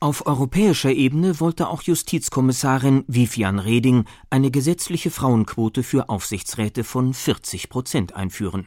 Auf 0.00 0.26
europäischer 0.26 0.90
Ebene 0.90 1.38
wollte 1.38 1.68
auch 1.68 1.82
Justizkommissarin 1.82 3.04
Vivian 3.06 3.60
Reding 3.60 4.06
eine 4.28 4.50
gesetzliche 4.50 5.12
Frauenquote 5.12 5.84
für 5.84 6.08
Aufsichtsräte 6.08 6.82
von 6.82 7.14
40 7.14 7.68
Prozent 7.68 8.16
einführen. 8.16 8.66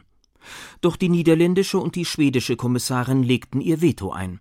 Doch 0.82 0.95
die 0.95 1.10
niederländische 1.10 1.79
und 1.79 1.95
die 1.95 2.06
schwedische 2.06 2.56
Kommissarin 2.56 3.23
legten 3.23 3.62
ihr 3.62 3.82
Veto 3.82 4.12
ein. 4.12 4.39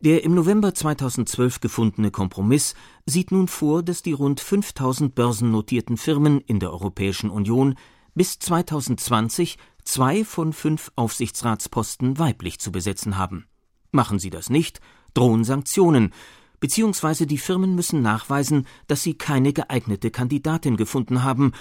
Der 0.00 0.24
im 0.24 0.34
November 0.34 0.74
2012 0.74 1.60
gefundene 1.60 2.10
Kompromiss 2.10 2.74
sieht 3.06 3.32
nun 3.32 3.48
vor, 3.48 3.82
dass 3.82 4.02
die 4.02 4.12
rund 4.12 4.40
5000 4.40 5.14
börsennotierten 5.14 5.96
Firmen 5.96 6.40
in 6.40 6.60
der 6.60 6.72
Europäischen 6.72 7.30
Union 7.30 7.74
bis 8.14 8.38
2020 8.38 9.56
zwei 9.84 10.24
von 10.24 10.52
fünf 10.52 10.90
Aufsichtsratsposten 10.96 12.18
weiblich 12.18 12.58
zu 12.58 12.72
besetzen 12.72 13.16
haben. 13.16 13.46
Machen 13.92 14.18
sie 14.18 14.30
das 14.30 14.50
nicht, 14.50 14.80
drohen 15.14 15.44
Sanktionen, 15.44 16.12
beziehungsweise 16.60 17.26
die 17.26 17.38
Firmen 17.38 17.74
müssen 17.74 18.02
nachweisen, 18.02 18.66
dass 18.86 19.02
sie 19.02 19.14
keine 19.14 19.52
geeignete 19.52 20.10
Kandidatin 20.10 20.76
gefunden 20.76 21.22
haben 21.22 21.52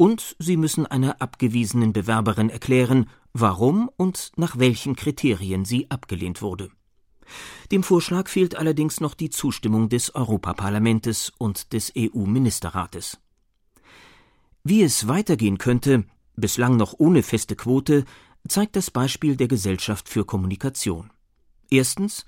und 0.00 0.34
sie 0.38 0.56
müssen 0.56 0.86
einer 0.86 1.20
abgewiesenen 1.20 1.92
Bewerberin 1.92 2.48
erklären, 2.48 3.10
warum 3.34 3.90
und 3.98 4.32
nach 4.36 4.58
welchen 4.58 4.96
Kriterien 4.96 5.66
sie 5.66 5.90
abgelehnt 5.90 6.40
wurde. 6.40 6.70
Dem 7.70 7.82
Vorschlag 7.82 8.30
fehlt 8.30 8.56
allerdings 8.56 9.00
noch 9.00 9.12
die 9.12 9.28
Zustimmung 9.28 9.90
des 9.90 10.14
Europaparlamentes 10.14 11.34
und 11.36 11.74
des 11.74 11.92
EU-Ministerrates. 11.98 13.18
Wie 14.64 14.82
es 14.82 15.06
weitergehen 15.06 15.58
könnte, 15.58 16.06
bislang 16.34 16.78
noch 16.78 16.94
ohne 16.96 17.22
feste 17.22 17.54
Quote, 17.54 18.06
zeigt 18.48 18.76
das 18.76 18.90
Beispiel 18.90 19.36
der 19.36 19.48
Gesellschaft 19.48 20.08
für 20.08 20.24
Kommunikation. 20.24 21.10
Erstens 21.70 22.24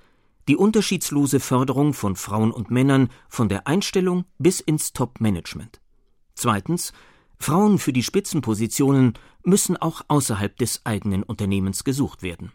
die 0.46 0.56
unterschiedslose 0.56 1.40
Förderung 1.40 1.94
von 1.94 2.16
Frauen 2.16 2.50
und 2.50 2.70
Männern 2.70 3.08
von 3.30 3.48
der 3.48 3.66
Einstellung 3.66 4.26
bis 4.36 4.60
ins 4.60 4.92
Top-Management. 4.92 5.80
Zweitens 6.34 6.92
Frauen 7.42 7.78
für 7.78 7.92
die 7.92 8.04
Spitzenpositionen 8.04 9.14
müssen 9.42 9.76
auch 9.76 10.02
außerhalb 10.06 10.56
des 10.56 10.82
eigenen 10.84 11.24
Unternehmens 11.24 11.82
gesucht 11.82 12.22
werden. 12.22 12.52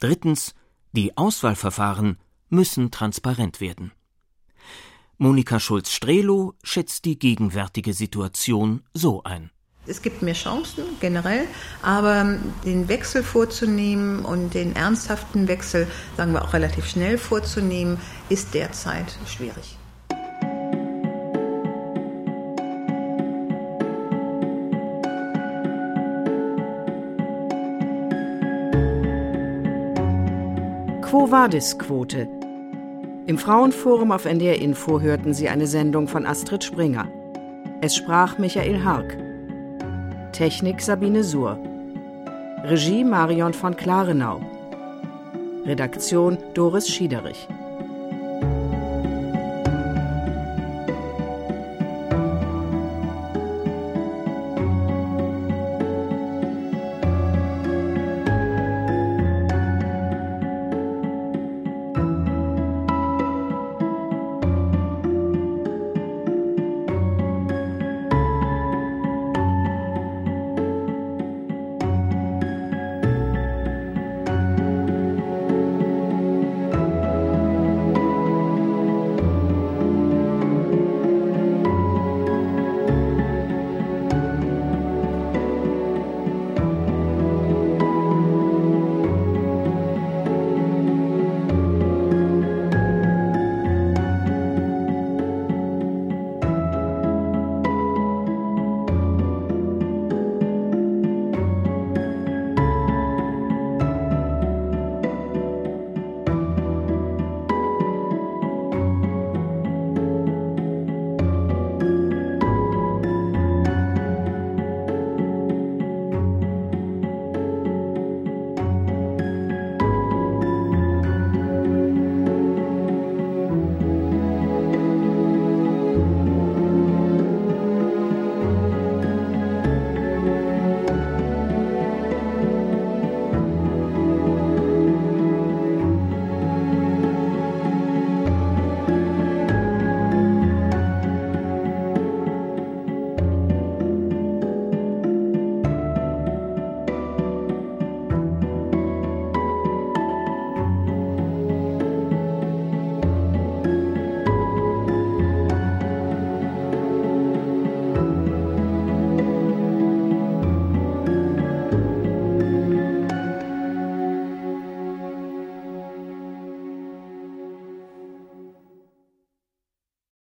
Drittens, 0.00 0.54
die 0.92 1.16
Auswahlverfahren 1.16 2.18
müssen 2.48 2.90
transparent 2.90 3.60
werden. 3.60 3.92
Monika 5.16 5.60
Schulz-Strehlow 5.60 6.54
schätzt 6.64 7.04
die 7.04 7.18
gegenwärtige 7.18 7.94
Situation 7.94 8.82
so 8.92 9.22
ein. 9.22 9.50
Es 9.86 10.02
gibt 10.02 10.22
mehr 10.22 10.34
Chancen 10.34 10.84
generell, 11.00 11.46
aber 11.80 12.38
den 12.64 12.88
Wechsel 12.88 13.22
vorzunehmen 13.22 14.24
und 14.24 14.54
den 14.54 14.74
ernsthaften 14.74 15.46
Wechsel, 15.46 15.86
sagen 16.16 16.32
wir 16.32 16.42
auch 16.42 16.52
relativ 16.52 16.86
schnell 16.86 17.16
vorzunehmen, 17.16 17.98
ist 18.28 18.54
derzeit 18.54 19.16
schwierig. 19.26 19.75
Quo 31.08 31.30
Vadis 31.30 31.78
Quote? 31.78 32.26
Im 33.28 33.38
Frauenforum 33.38 34.10
auf 34.10 34.24
NDR 34.24 34.60
Info 34.60 35.00
hörten 35.00 35.34
Sie 35.34 35.48
eine 35.48 35.68
Sendung 35.68 36.08
von 36.08 36.26
Astrid 36.26 36.64
Springer. 36.64 37.06
Es 37.80 37.94
sprach 37.94 38.38
Michael 38.38 38.82
Hark. 38.82 39.16
Technik 40.32 40.80
Sabine 40.80 41.22
Suhr. 41.22 41.60
Regie 42.64 43.04
Marion 43.04 43.54
von 43.54 43.76
Klarenau. 43.76 44.40
Redaktion 45.64 46.38
Doris 46.54 46.88
Schiederich. 46.88 47.46